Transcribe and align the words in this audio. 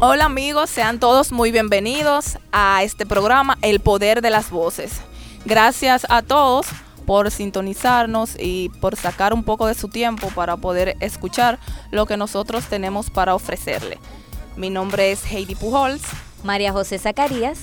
Hola 0.00 0.26
amigos, 0.26 0.70
sean 0.70 1.00
todos 1.00 1.32
muy 1.32 1.50
bienvenidos 1.50 2.38
a 2.52 2.84
este 2.84 3.04
programa 3.04 3.58
El 3.62 3.80
Poder 3.80 4.22
de 4.22 4.30
las 4.30 4.48
Voces. 4.48 5.00
Gracias 5.44 6.06
a 6.08 6.22
todos 6.22 6.68
por 7.04 7.32
sintonizarnos 7.32 8.36
y 8.38 8.68
por 8.80 8.94
sacar 8.94 9.34
un 9.34 9.42
poco 9.42 9.66
de 9.66 9.74
su 9.74 9.88
tiempo 9.88 10.28
para 10.36 10.56
poder 10.56 10.96
escuchar 11.00 11.58
lo 11.90 12.06
que 12.06 12.16
nosotros 12.16 12.66
tenemos 12.66 13.10
para 13.10 13.34
ofrecerle. 13.34 13.98
Mi 14.54 14.70
nombre 14.70 15.10
es 15.10 15.24
Heidi 15.32 15.56
Pujols. 15.56 16.02
María 16.44 16.70
José 16.70 17.00
Zacarías. 17.00 17.58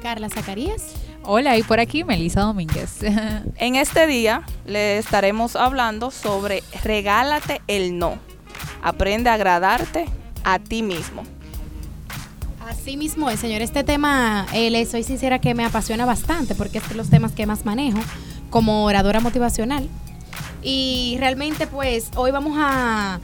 Carla 0.00 0.28
Zacarías. 0.28 0.94
Hola, 1.24 1.56
y 1.56 1.64
por 1.64 1.80
aquí 1.80 2.04
Melisa 2.04 2.42
Domínguez. 2.42 3.02
en 3.56 3.74
este 3.74 4.06
día 4.06 4.44
le 4.64 4.98
estaremos 4.98 5.56
hablando 5.56 6.12
sobre 6.12 6.62
regálate 6.84 7.62
el 7.66 7.98
no. 7.98 8.20
Aprende 8.80 9.28
a 9.28 9.34
agradarte 9.34 10.06
a 10.44 10.60
ti 10.60 10.84
mismo. 10.84 11.24
Así 12.70 12.96
mismo 12.96 13.28
es, 13.28 13.40
señor. 13.40 13.62
Este 13.62 13.82
tema, 13.82 14.46
eh, 14.54 14.70
le 14.70 14.86
soy 14.86 15.02
sincera 15.02 15.40
que 15.40 15.54
me 15.54 15.64
apasiona 15.64 16.06
bastante 16.06 16.54
porque 16.54 16.78
es 16.78 16.88
de 16.88 16.94
los 16.94 17.10
temas 17.10 17.32
que 17.32 17.44
más 17.44 17.64
manejo 17.64 17.98
como 18.48 18.84
oradora 18.84 19.18
motivacional. 19.18 19.88
Y 20.62 21.16
realmente, 21.18 21.66
pues, 21.66 22.10
hoy 22.14 22.30
vamos 22.30 22.56
a. 22.56 23.18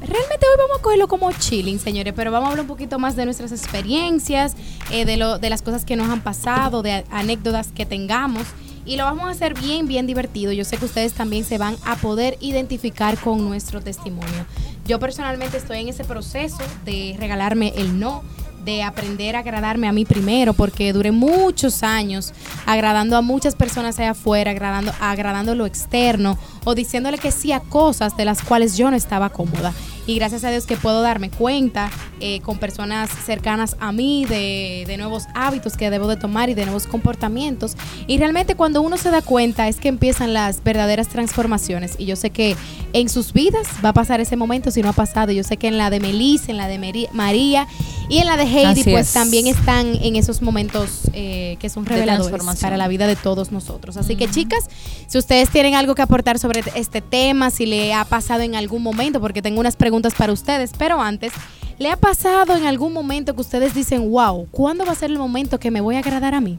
Realmente 0.00 0.46
hoy 0.46 0.58
vamos 0.58 0.78
a 0.78 0.82
cogerlo 0.82 1.08
como 1.08 1.30
chilling, 1.30 1.78
señores, 1.78 2.14
pero 2.16 2.30
vamos 2.30 2.46
a 2.46 2.50
hablar 2.52 2.62
un 2.62 2.68
poquito 2.68 2.98
más 2.98 3.16
de 3.16 3.26
nuestras 3.26 3.52
experiencias, 3.52 4.54
eh, 4.90 5.04
de, 5.04 5.18
lo, 5.18 5.38
de 5.38 5.50
las 5.50 5.60
cosas 5.60 5.84
que 5.84 5.96
nos 5.96 6.08
han 6.08 6.22
pasado, 6.22 6.82
de 6.82 7.04
anécdotas 7.10 7.72
que 7.72 7.84
tengamos. 7.84 8.44
Y 8.86 8.96
lo 8.96 9.04
vamos 9.04 9.26
a 9.26 9.30
hacer 9.30 9.52
bien, 9.60 9.88
bien 9.88 10.06
divertido. 10.06 10.52
Yo 10.52 10.64
sé 10.64 10.78
que 10.78 10.86
ustedes 10.86 11.12
también 11.12 11.44
se 11.44 11.58
van 11.58 11.76
a 11.84 11.96
poder 11.96 12.38
identificar 12.40 13.18
con 13.18 13.46
nuestro 13.46 13.82
testimonio. 13.82 14.46
Yo 14.86 14.98
personalmente 14.98 15.58
estoy 15.58 15.80
en 15.80 15.88
ese 15.88 16.04
proceso 16.04 16.62
de 16.86 17.14
regalarme 17.18 17.74
el 17.76 17.98
no 17.98 18.22
de 18.66 18.82
aprender 18.82 19.36
a 19.36 19.38
agradarme 19.38 19.86
a 19.86 19.92
mí 19.92 20.04
primero, 20.04 20.52
porque 20.52 20.92
duré 20.92 21.12
muchos 21.12 21.84
años 21.84 22.34
agradando 22.66 23.16
a 23.16 23.22
muchas 23.22 23.54
personas 23.54 23.98
allá 23.98 24.10
afuera, 24.10 24.50
agradando, 24.50 24.92
agradando 25.00 25.54
lo 25.54 25.66
externo 25.66 26.36
o 26.64 26.74
diciéndole 26.74 27.16
que 27.16 27.30
sí 27.30 27.52
a 27.52 27.60
cosas 27.60 28.16
de 28.16 28.24
las 28.24 28.42
cuales 28.42 28.76
yo 28.76 28.90
no 28.90 28.96
estaba 28.96 29.30
cómoda 29.30 29.72
y 30.06 30.14
gracias 30.14 30.44
a 30.44 30.50
Dios 30.50 30.66
que 30.66 30.76
puedo 30.76 31.02
darme 31.02 31.30
cuenta 31.30 31.90
eh, 32.20 32.40
con 32.40 32.58
personas 32.58 33.10
cercanas 33.10 33.76
a 33.80 33.92
mí 33.92 34.24
de, 34.24 34.84
de, 34.86 34.96
nuevos 34.96 35.24
hábitos 35.34 35.76
que 35.76 35.90
debo 35.90 36.06
de 36.06 36.16
tomar 36.16 36.48
y 36.48 36.54
de 36.54 36.64
nuevos 36.64 36.86
comportamientos. 36.86 37.76
Y 38.06 38.18
realmente 38.18 38.54
cuando 38.54 38.82
uno 38.82 38.96
se 38.96 39.10
da 39.10 39.20
cuenta 39.20 39.68
es 39.68 39.76
que 39.76 39.88
empiezan 39.88 40.32
las 40.32 40.62
verdaderas 40.62 41.08
transformaciones. 41.08 41.96
Y 41.98 42.06
yo 42.06 42.16
sé 42.16 42.30
que 42.30 42.56
en 42.92 43.08
sus 43.08 43.32
vidas 43.32 43.66
va 43.84 43.90
a 43.90 43.92
pasar 43.92 44.20
ese 44.20 44.36
momento 44.36 44.70
si 44.70 44.80
no 44.80 44.90
ha 44.90 44.92
pasado. 44.92 45.32
Yo 45.32 45.42
sé 45.42 45.56
que 45.56 45.68
en 45.68 45.76
la 45.76 45.90
de 45.90 46.00
Melissa, 46.00 46.52
en 46.52 46.56
la 46.56 46.68
de 46.68 47.08
María 47.12 47.66
y 48.08 48.18
en 48.18 48.26
la 48.26 48.36
de 48.36 48.44
Heidi 48.44 48.84
pues 48.84 49.12
también 49.12 49.48
están 49.48 49.96
en 50.00 50.16
esos 50.16 50.40
momentos 50.40 51.02
eh, 51.12 51.56
que 51.58 51.68
son 51.68 51.84
reveladores 51.84 52.42
para 52.60 52.76
la 52.76 52.86
vida 52.86 53.06
de 53.06 53.16
todos 53.16 53.50
nosotros. 53.50 53.96
Así 53.96 54.14
que 54.16 54.28
chicas, 54.28 54.68
si 55.08 55.18
ustedes 55.18 55.50
tienen 55.50 55.74
algo 55.74 55.94
que 55.94 56.02
aportar 56.02 56.38
sobre 56.38 56.62
este 56.76 57.00
tema, 57.00 57.50
si 57.50 57.66
le 57.66 57.92
ha 57.92 58.04
pasado 58.04 58.42
en 58.42 58.54
algún 58.54 58.82
momento, 58.82 59.20
porque 59.20 59.42
tengo 59.42 59.60
unas 59.60 59.76
preguntas 59.76 59.95
para 60.14 60.32
ustedes, 60.32 60.72
pero 60.76 61.00
antes, 61.00 61.32
¿le 61.78 61.90
ha 61.90 61.96
pasado 61.96 62.56
en 62.56 62.66
algún 62.66 62.92
momento 62.92 63.34
que 63.34 63.40
ustedes 63.40 63.74
dicen, 63.74 64.10
wow, 64.10 64.46
¿cuándo 64.50 64.84
va 64.84 64.92
a 64.92 64.94
ser 64.94 65.10
el 65.10 65.18
momento 65.18 65.58
que 65.58 65.70
me 65.70 65.80
voy 65.80 65.96
a 65.96 66.00
agradar 66.00 66.34
a 66.34 66.40
mí? 66.40 66.58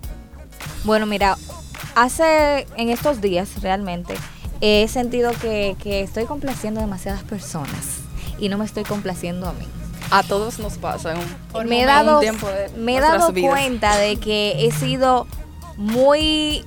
Bueno, 0.83 1.05
mira, 1.05 1.37
hace 1.95 2.67
en 2.75 2.89
estos 2.89 3.21
días 3.21 3.61
realmente 3.61 4.15
he 4.61 4.87
sentido 4.87 5.31
que, 5.41 5.75
estoy 5.83 6.25
complaciendo 6.25 6.79
a 6.79 6.83
demasiadas 6.83 7.23
personas 7.23 7.99
y 8.39 8.49
no 8.49 8.57
me 8.57 8.65
estoy 8.65 8.83
complaciendo 8.83 9.47
a 9.47 9.53
mí. 9.53 9.65
A 10.09 10.23
todos 10.23 10.57
nos 10.59 10.77
pasa 10.77 11.15
me 11.65 11.81
he 11.81 11.85
dado, 11.85 12.21
Me 12.77 12.95
he 12.95 13.01
dado 13.01 13.33
cuenta 13.33 13.97
de 13.97 14.15
que 14.15 14.65
he 14.65 14.71
sido 14.71 15.27
muy 15.75 16.63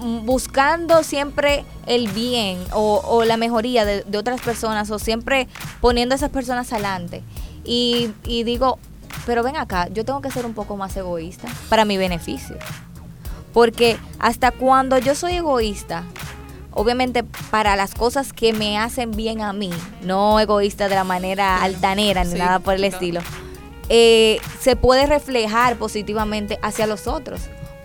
buscando 0.00 1.02
siempre 1.02 1.64
el 1.86 2.08
bien 2.08 2.58
o, 2.72 3.24
la 3.24 3.36
mejoría 3.36 3.84
de, 3.84 4.18
otras 4.18 4.40
personas 4.40 4.90
o 4.90 4.98
siempre 4.98 5.48
poniendo 5.80 6.14
a 6.14 6.16
esas 6.16 6.30
personas 6.30 6.72
adelante. 6.72 7.22
Y, 7.64 8.10
y 8.24 8.44
digo, 8.44 8.78
pero 9.26 9.42
ven 9.42 9.56
acá, 9.56 9.88
yo 9.88 10.04
tengo 10.04 10.20
que 10.20 10.30
ser 10.30 10.46
un 10.46 10.54
poco 10.54 10.76
más 10.76 10.96
egoísta 10.96 11.48
para 11.68 11.84
mi 11.84 11.96
beneficio. 11.96 12.56
Porque 13.52 13.98
hasta 14.18 14.52
cuando 14.52 14.98
yo 14.98 15.14
soy 15.14 15.34
egoísta, 15.34 16.04
obviamente 16.72 17.24
para 17.50 17.76
las 17.76 17.94
cosas 17.94 18.32
que 18.32 18.52
me 18.52 18.78
hacen 18.78 19.10
bien 19.10 19.40
a 19.42 19.52
mí, 19.52 19.70
no 20.02 20.38
egoísta 20.40 20.88
de 20.88 20.94
la 20.94 21.04
manera 21.04 21.62
altanera 21.62 22.24
ni 22.24 22.34
nada 22.34 22.60
por 22.60 22.74
el 22.74 22.84
estilo, 22.84 23.20
eh, 23.88 24.40
se 24.60 24.76
puede 24.76 25.06
reflejar 25.06 25.76
positivamente 25.76 26.58
hacia 26.62 26.86
los 26.86 27.06
otros. 27.06 27.40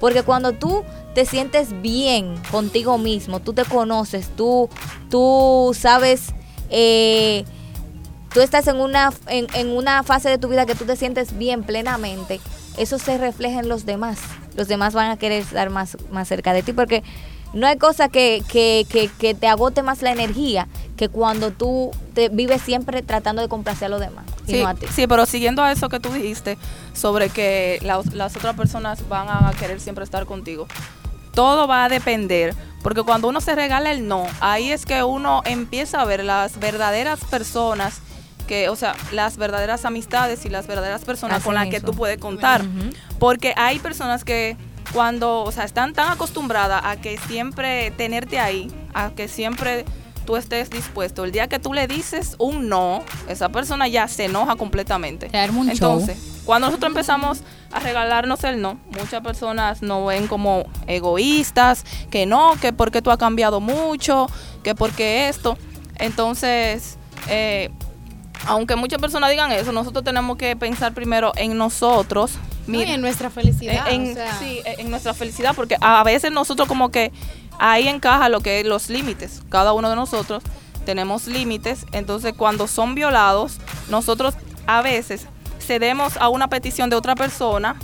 Porque 0.06 0.22
cuando 0.22 0.54
tú 0.54 0.84
te 1.16 1.26
sientes 1.26 1.82
bien 1.82 2.36
contigo 2.52 3.00
mismo, 3.00 3.40
tú 3.40 3.54
te 3.54 3.66
conoces, 3.66 4.30
tú, 4.38 4.70
tú 5.10 5.76
sabes, 5.76 6.28
eh, 6.70 7.44
tú 8.32 8.42
estás 8.42 8.68
en 8.68 8.80
una, 8.80 9.12
en, 9.26 9.70
una 9.72 10.04
fase 10.04 10.30
de 10.30 10.38
tu 10.38 10.48
vida 10.48 10.68
que 10.68 10.76
tú 10.76 10.86
te 10.86 10.96
sientes 10.96 11.36
bien 11.36 11.64
plenamente, 11.64 12.40
eso 12.78 13.00
se 13.00 13.18
refleja 13.18 13.60
en 13.60 13.68
los 13.68 13.88
demás. 13.88 14.20
Los 14.56 14.68
demás 14.68 14.94
van 14.94 15.10
a 15.10 15.18
querer 15.18 15.42
estar 15.42 15.72
más, 15.72 15.98
más 16.12 16.28
cerca 16.28 16.54
de 16.54 16.62
ti 16.62 16.72
porque 16.72 17.02
no 17.54 17.66
hay 17.66 17.78
cosa 17.78 18.08
que, 18.08 18.44
que, 18.48 18.86
que, 19.18 19.34
te 19.34 19.48
agote 19.48 19.82
más 19.82 20.04
la 20.04 20.12
energía 20.12 20.68
que 20.96 21.10
cuando 21.10 21.52
tú 21.52 21.92
te 22.14 22.30
vives 22.30 22.62
siempre 22.62 23.02
tratando 23.02 23.42
de 23.42 23.50
complacer 23.50 23.88
a 23.88 23.90
los 23.90 24.00
demás. 24.00 24.26
Sí, 24.48 24.64
sí, 24.92 25.08
pero 25.08 25.26
siguiendo 25.26 25.64
a 25.64 25.72
eso 25.72 25.90
que 25.90 26.00
tú 26.00 26.12
dijiste 26.12 26.58
sobre 26.94 27.30
que 27.30 27.80
las 27.82 28.36
otras 28.36 28.56
personas 28.56 29.08
van 29.10 29.28
a 29.28 29.52
querer 29.60 29.80
siempre 29.80 30.04
estar 30.04 30.26
contigo 30.26 30.68
todo 31.36 31.68
va 31.68 31.84
a 31.84 31.90
depender, 31.90 32.56
porque 32.82 33.04
cuando 33.04 33.28
uno 33.28 33.42
se 33.42 33.54
regala 33.54 33.92
el 33.92 34.08
no, 34.08 34.26
ahí 34.40 34.72
es 34.72 34.86
que 34.86 35.04
uno 35.04 35.44
empieza 35.46 36.02
a 36.02 36.06
ver 36.06 36.24
las 36.24 36.60
verdaderas 36.60 37.20
personas 37.26 38.00
que, 38.48 38.70
o 38.70 38.76
sea, 38.76 38.96
las 39.12 39.38
verdaderas 39.38 39.86
amistades 39.86 40.46
y 40.46 40.50
las 40.50 40.66
verdaderas 40.66 41.04
personas 41.04 41.44
con 41.44 41.54
las 41.54 41.68
que 41.68 41.82
tú 41.82 41.94
puedes 41.94 42.18
contar. 42.18 42.64
Porque 43.20 43.54
hay 43.58 43.80
personas 43.80 44.24
que 44.24 44.56
cuando, 44.94 45.44
o 45.44 45.52
sea, 45.52 45.66
están 45.66 45.94
tan 45.94 46.12
acostumbradas 46.12 46.82
a 46.86 46.96
que 46.96 47.18
siempre 47.18 47.92
tenerte 47.92 48.40
ahí, 48.40 48.72
a 48.94 49.12
que 49.12 49.28
siempre 49.28 49.84
tú 50.26 50.36
estés 50.36 50.70
dispuesto. 50.70 51.24
El 51.24 51.32
día 51.32 51.48
que 51.48 51.60
tú 51.60 51.74
le 51.74 51.88
dices 51.88 52.36
un 52.40 52.68
no, 52.68 53.04
esa 53.30 53.50
persona 53.50 53.88
ya 53.88 54.08
se 54.08 54.26
enoja 54.26 54.56
completamente. 54.56 55.30
Entonces, 55.34 56.42
cuando 56.46 56.68
nosotros 56.68 56.90
empezamos 56.90 57.42
a 57.72 57.80
regalarnos 57.80 58.44
el 58.44 58.62
no, 58.62 58.78
muchas 59.00 59.22
personas 59.22 59.82
nos 59.82 60.08
ven 60.08 60.28
como 60.28 60.66
egoístas, 60.88 61.86
que 62.10 62.26
no, 62.26 62.56
que 62.60 62.74
porque 62.74 63.02
tú 63.02 63.12
has 63.12 63.18
cambiado 63.18 63.60
mucho, 63.60 64.28
que 64.64 64.76
porque 64.76 65.30
esto. 65.30 65.58
Entonces, 65.98 66.98
eh, 67.30 67.70
aunque 68.48 68.76
muchas 68.76 69.00
personas 69.00 69.30
digan 69.30 69.52
eso, 69.52 69.72
nosotros 69.72 70.04
tenemos 70.04 70.38
que 70.38 70.56
pensar 70.56 70.94
primero 70.94 71.32
en 71.36 71.58
nosotros. 71.58 72.34
y 72.68 72.82
en 72.82 73.02
nuestra 73.02 73.30
felicidad. 73.30 73.86
Sí, 74.40 74.62
en 74.66 74.90
nuestra 74.90 75.14
felicidad, 75.14 75.54
porque 75.56 75.78
a 75.80 76.04
veces 76.04 76.32
nosotros 76.32 76.68
como 76.68 76.90
que 76.90 77.12
ahí 77.60 77.88
encaja 77.88 78.30
lo 78.30 78.42
que 78.42 78.60
es 78.60 78.66
los 78.66 78.90
límites. 78.90 79.42
Cada 79.50 79.74
uno 79.74 79.90
de 79.90 79.96
nosotros 79.96 80.44
tenemos 80.86 81.28
límites, 81.28 81.86
entonces 81.92 82.34
cuando 82.38 82.68
son 82.68 82.96
violados, 82.96 83.58
nosotros 83.90 84.36
a 84.68 84.82
veces 84.82 85.28
cedemos 85.60 86.18
a 86.18 86.30
una 86.30 86.48
petición 86.48 86.90
de 86.90 86.96
otra 86.96 87.16
persona, 87.16 87.76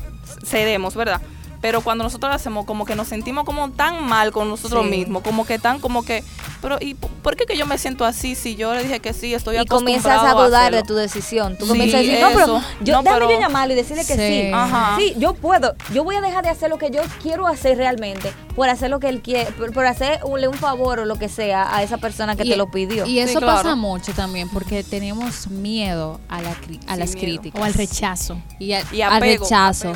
cedemos, 0.45 0.95
¿verdad? 0.95 1.21
Pero 1.61 1.81
cuando 1.81 2.03
nosotros 2.03 2.29
lo 2.29 2.35
hacemos 2.35 2.65
como 2.65 2.85
que 2.85 2.95
nos 2.95 3.07
sentimos 3.07 3.45
como 3.45 3.69
tan 3.71 4.03
mal 4.03 4.31
con 4.31 4.49
nosotros 4.49 4.85
mismos, 4.85 5.21
como 5.23 5.45
que 5.45 5.59
tan 5.59 5.79
como 5.79 6.03
que, 6.03 6.23
pero 6.61 6.77
¿y 6.81 6.95
por 6.95 7.35
qué 7.35 7.45
que 7.45 7.57
yo 7.57 7.65
me 7.65 7.77
siento 7.77 8.05
así 8.05 8.35
si 8.35 8.55
yo 8.55 8.73
le 8.73 8.83
dije 8.83 8.99
que 8.99 9.13
sí, 9.13 9.33
estoy 9.33 9.57
y 9.59 9.65
comienzas 9.65 10.23
a 10.23 10.33
dudar 10.33 10.73
de 10.73 10.83
tu 10.83 10.95
decisión. 10.95 11.57
Tú 11.57 11.67
comienzas 11.67 11.99
a 11.99 12.03
decir, 12.03 12.19
no, 12.19 12.29
pero 12.29 12.61
yo 12.81 12.93
no, 12.93 13.03
déjame 13.03 13.33
yo 13.33 13.39
llamarlo 13.39 13.73
y 13.73 13.75
decirle 13.75 14.05
que 14.05 14.15
sí. 14.15 14.51
Sí, 14.97 15.15
yo 15.17 15.33
puedo. 15.33 15.75
Yo 15.93 16.03
voy 16.03 16.15
a 16.15 16.21
dejar 16.21 16.43
de 16.43 16.49
hacer 16.49 16.69
lo 16.69 16.77
que 16.77 16.89
yo 16.89 17.01
quiero 17.21 17.47
hacer 17.47 17.77
realmente 17.77 18.33
por 18.55 18.69
hacer 18.69 18.89
lo 18.89 18.99
que 18.99 19.09
él 19.09 19.21
quiere, 19.21 19.51
por, 19.51 19.85
hacerle 19.85 20.47
un 20.47 20.55
favor 20.55 20.99
o 20.99 21.05
lo 21.05 21.15
que 21.17 21.29
sea 21.29 21.75
a 21.75 21.83
esa 21.83 21.97
persona 21.97 22.35
que 22.35 22.43
te 22.43 22.57
lo 22.57 22.69
pidió. 22.69 23.05
Y 23.05 23.19
eso 23.19 23.39
pasa 23.39 23.75
mucho 23.75 24.13
también 24.13 24.49
porque 24.49 24.83
tenemos 24.83 25.47
miedo 25.47 26.19
a, 26.27 26.41
la, 26.41 26.55
a 26.87 26.97
las 26.97 27.15
críticas. 27.15 27.61
O 27.61 27.63
al 27.63 27.73
rechazo. 27.73 28.41
Y, 28.59 28.73
al 28.73 29.21
rechazo. 29.21 29.93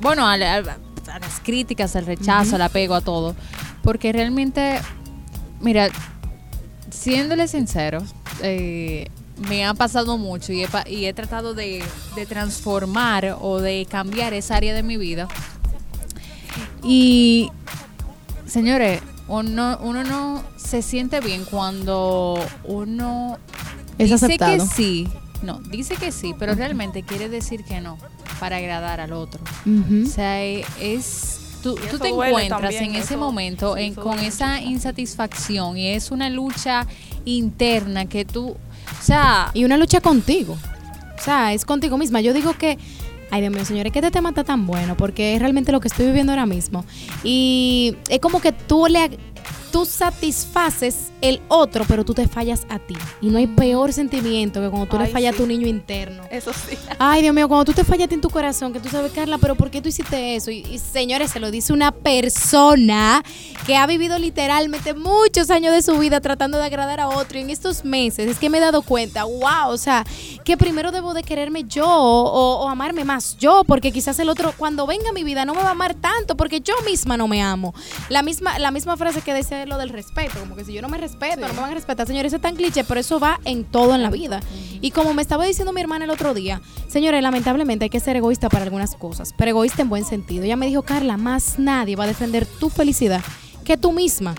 bueno, 0.00 0.26
al 0.26 0.41
a, 0.44 0.60
las 0.62 1.40
críticas, 1.42 1.96
al 1.96 2.06
rechazo, 2.06 2.56
al 2.56 2.62
apego, 2.62 2.94
a 2.94 3.00
todo. 3.00 3.34
Porque 3.82 4.12
realmente, 4.12 4.80
mira, 5.60 5.88
siéndole 6.90 7.48
sincero, 7.48 8.02
eh, 8.42 9.08
me 9.48 9.64
ha 9.64 9.74
pasado 9.74 10.18
mucho 10.18 10.52
y 10.52 10.62
he, 10.62 11.12
tratado 11.12 11.54
de, 11.54 11.82
transformar 12.28 13.36
o 13.40 13.60
de 13.60 13.86
cambiar 13.90 14.34
esa 14.34 14.56
área 14.56 14.74
de 14.74 14.82
mi 14.82 14.96
vida. 14.96 15.28
Y, 16.82 17.50
señores, 18.46 19.00
uno, 19.28 19.78
uno 19.82 20.04
no 20.04 20.42
se 20.56 20.82
siente 20.82 21.20
bien 21.20 21.44
cuando 21.44 22.38
uno 22.64 23.38
es 23.98 24.10
dice 24.10 24.38
que 24.38 24.60
sí, 24.60 25.08
No, 25.42 25.60
dice 25.60 25.96
que 25.96 26.12
sí, 26.12 26.34
pero 26.38 26.54
realmente 26.54 27.02
quiere 27.02 27.28
decir 27.28 27.64
que 27.64 27.80
no, 27.80 27.98
para 28.40 28.56
agradar 28.56 29.00
al 29.00 29.12
otro. 29.12 29.40
O 29.66 30.06
sea, 30.06 30.42
es... 30.44 31.38
Tú, 31.62 31.76
tú 31.90 31.98
te 32.00 32.08
encuentras 32.08 32.74
en 32.74 32.96
ese 32.96 33.16
momento 33.16 33.76
en, 33.76 33.94
con 33.94 34.18
esa 34.18 34.60
insatisfacción 34.60 35.78
y 35.78 35.90
es 35.90 36.10
una 36.10 36.28
lucha 36.28 36.88
interna 37.24 38.06
que 38.06 38.24
tú, 38.24 38.48
o 38.48 38.56
sea... 39.00 39.52
Y 39.54 39.64
una 39.64 39.76
lucha 39.76 40.00
contigo. 40.00 40.58
O 41.16 41.22
sea, 41.22 41.52
es 41.52 41.64
contigo 41.64 41.96
misma. 41.98 42.20
Yo 42.20 42.32
digo 42.32 42.54
que 42.54 42.78
Ay, 43.32 43.40
Dios 43.40 43.54
mío, 43.54 43.64
señores, 43.64 43.90
que 43.94 44.00
este 44.00 44.10
tema 44.10 44.28
está 44.28 44.44
tan 44.44 44.66
bueno 44.66 44.94
porque 44.94 45.34
es 45.34 45.40
realmente 45.40 45.72
lo 45.72 45.80
que 45.80 45.88
estoy 45.88 46.04
viviendo 46.04 46.32
ahora 46.32 46.44
mismo. 46.44 46.84
Y 47.24 47.96
es 48.10 48.20
como 48.20 48.42
que 48.42 48.52
tú 48.52 48.88
le 48.88 49.18
tú 49.72 49.86
satisfaces 49.86 51.10
el 51.22 51.40
otro, 51.48 51.84
pero 51.88 52.04
tú 52.04 52.14
te 52.14 52.28
fallas 52.28 52.66
a 52.68 52.78
ti. 52.78 52.94
Y 53.20 53.28
no 53.28 53.38
hay 53.38 53.46
peor 53.46 53.92
sentimiento 53.92 54.60
que 54.60 54.68
cuando 54.68 54.86
tú 54.86 54.98
le 54.98 55.06
fallas 55.06 55.34
a 55.34 55.36
tu 55.36 55.46
niño 55.46 55.66
interno. 55.66 56.24
Eso 56.30 56.52
sí. 56.52 56.76
Ay, 56.98 57.22
Dios 57.22 57.34
mío, 57.34 57.48
cuando 57.48 57.64
tú 57.64 57.72
te 57.72 57.84
fallas 57.84 58.10
en 58.12 58.20
tu 58.20 58.28
corazón, 58.28 58.72
que 58.72 58.80
tú 58.80 58.88
sabes, 58.88 59.12
Carla, 59.12 59.38
pero 59.38 59.54
¿por 59.54 59.70
qué 59.70 59.80
tú 59.80 59.88
hiciste 59.88 60.36
eso? 60.36 60.50
Y, 60.50 60.78
señores, 60.78 61.30
se 61.30 61.40
lo 61.40 61.50
dice 61.50 61.72
una 61.72 61.90
persona 61.90 63.24
que 63.66 63.76
ha 63.76 63.86
vivido 63.86 64.18
literalmente 64.18 64.94
muchos 64.94 65.50
años 65.50 65.72
de 65.72 65.80
su 65.80 65.98
vida 65.98 66.20
tratando 66.20 66.58
de 66.58 66.64
agradar 66.64 67.00
a 67.00 67.08
otro. 67.08 67.38
Y 67.38 67.42
en 67.42 67.50
estos 67.50 67.84
meses 67.84 68.28
es 68.28 68.38
que 68.38 68.50
me 68.50 68.58
he 68.58 68.60
dado 68.60 68.82
cuenta, 68.82 69.24
wow, 69.24 69.70
o 69.70 69.78
sea, 69.78 70.04
que 70.44 70.56
primero 70.56 70.92
debo 70.92 71.14
de 71.14 71.22
quererme 71.22 71.64
yo 71.64 71.86
o, 71.88 72.64
o 72.64 72.68
amarme 72.68 73.04
más 73.04 73.38
yo, 73.38 73.62
porque 73.64 73.90
quizás 73.90 74.18
el 74.18 74.28
otro, 74.28 74.52
cuando 74.58 74.86
venga 74.86 75.10
a 75.10 75.12
mi 75.12 75.24
vida, 75.24 75.44
no 75.44 75.54
me 75.54 75.62
va 75.62 75.68
a 75.68 75.72
amar 75.72 75.94
tanto 75.94 76.36
porque 76.36 76.60
yo 76.60 76.74
misma 76.84 77.16
no 77.16 77.26
me 77.26 77.42
amo. 77.42 77.74
La 78.08 78.22
misma, 78.22 78.58
la 78.58 78.70
misma 78.70 78.96
frase 78.96 79.22
que 79.22 79.32
decía 79.32 79.61
lo 79.66 79.78
del 79.78 79.88
respeto, 79.88 80.40
como 80.40 80.56
que 80.56 80.64
si 80.64 80.72
yo 80.72 80.82
no 80.82 80.88
me 80.88 80.98
respeto, 80.98 81.12
respeto, 81.12 81.46
no 81.46 81.54
me 81.54 81.60
van 81.60 81.70
a 81.70 81.74
respetar. 81.74 82.06
Señores, 82.06 82.30
eso 82.30 82.36
es 82.36 82.42
tan 82.42 82.56
cliché, 82.56 82.84
pero 82.84 83.00
eso 83.00 83.20
va 83.20 83.40
en 83.44 83.64
todo 83.64 83.94
en 83.94 84.02
la 84.02 84.10
vida. 84.10 84.40
Y 84.80 84.90
como 84.90 85.14
me 85.14 85.22
estaba 85.22 85.44
diciendo 85.44 85.72
mi 85.72 85.80
hermana 85.80 86.04
el 86.04 86.10
otro 86.10 86.34
día, 86.34 86.60
señores, 86.88 87.22
lamentablemente 87.22 87.84
hay 87.84 87.90
que 87.90 88.00
ser 88.00 88.16
egoísta 88.16 88.48
para 88.48 88.64
algunas 88.64 88.94
cosas, 88.96 89.34
pero 89.36 89.50
egoísta 89.50 89.82
en 89.82 89.88
buen 89.88 90.04
sentido. 90.04 90.44
Ella 90.44 90.56
me 90.56 90.66
dijo, 90.66 90.82
Carla, 90.82 91.16
más 91.16 91.58
nadie 91.58 91.96
va 91.96 92.04
a 92.04 92.08
defender 92.08 92.46
tu 92.46 92.70
felicidad 92.70 93.22
que 93.62 93.76
tú 93.76 93.92
misma. 93.92 94.34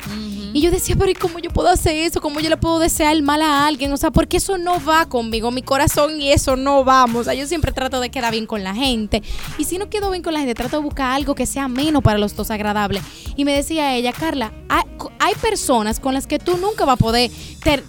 Y 0.54 0.62
yo 0.62 0.70
decía, 0.70 0.96
pero 0.98 1.10
¿y 1.10 1.16
cómo 1.16 1.40
yo 1.40 1.50
puedo 1.50 1.70
hacer 1.70 1.96
eso? 1.96 2.22
¿Cómo 2.22 2.40
yo 2.40 2.50
le 2.50 2.58
puedo 2.58 2.80
desear 2.80 3.14
el 3.14 3.24
mal 3.24 3.42
a 3.42 3.66
alguien? 3.66 3.92
O 3.92 3.98
sea, 3.98 4.12
porque 4.12 4.38
eso 4.38 4.58
no 4.58 4.84
va 4.84 5.08
conmigo, 5.08 5.50
mi 5.52 5.64
corazón 5.64 6.22
y 6.22 6.32
eso 6.32 6.56
no 6.56 6.84
vamos. 6.84 7.22
O 7.22 7.24
sea, 7.24 7.34
yo 7.34 7.48
siempre 7.48 7.72
trato 7.72 8.00
de 8.00 8.12
quedar 8.12 8.32
bien 8.32 8.46
con 8.46 8.64
la 8.64 8.76
gente. 8.76 9.24
Y 9.58 9.64
si 9.64 9.78
no 9.78 9.90
quedo 9.90 10.12
bien 10.12 10.22
con 10.22 10.34
la 10.34 10.40
gente, 10.40 10.54
trato 10.54 10.78
de 10.78 10.84
buscar 10.84 11.12
algo 11.12 11.34
que 11.34 11.46
sea 11.46 11.68
menos 11.68 12.04
para 12.04 12.20
los 12.20 12.36
dos 12.36 12.52
agradable. 12.52 13.02
Y 13.36 13.46
me 13.46 13.56
decía 13.56 13.96
ella, 13.96 14.14
Carla, 14.14 14.52
hay, 14.70 15.34
personas 15.42 16.00
con 16.00 16.14
las 16.14 16.28
que 16.28 16.40
tú 16.40 16.58
nunca 16.58 16.86
vas 16.86 16.94
a 16.94 16.98
poder 16.98 17.32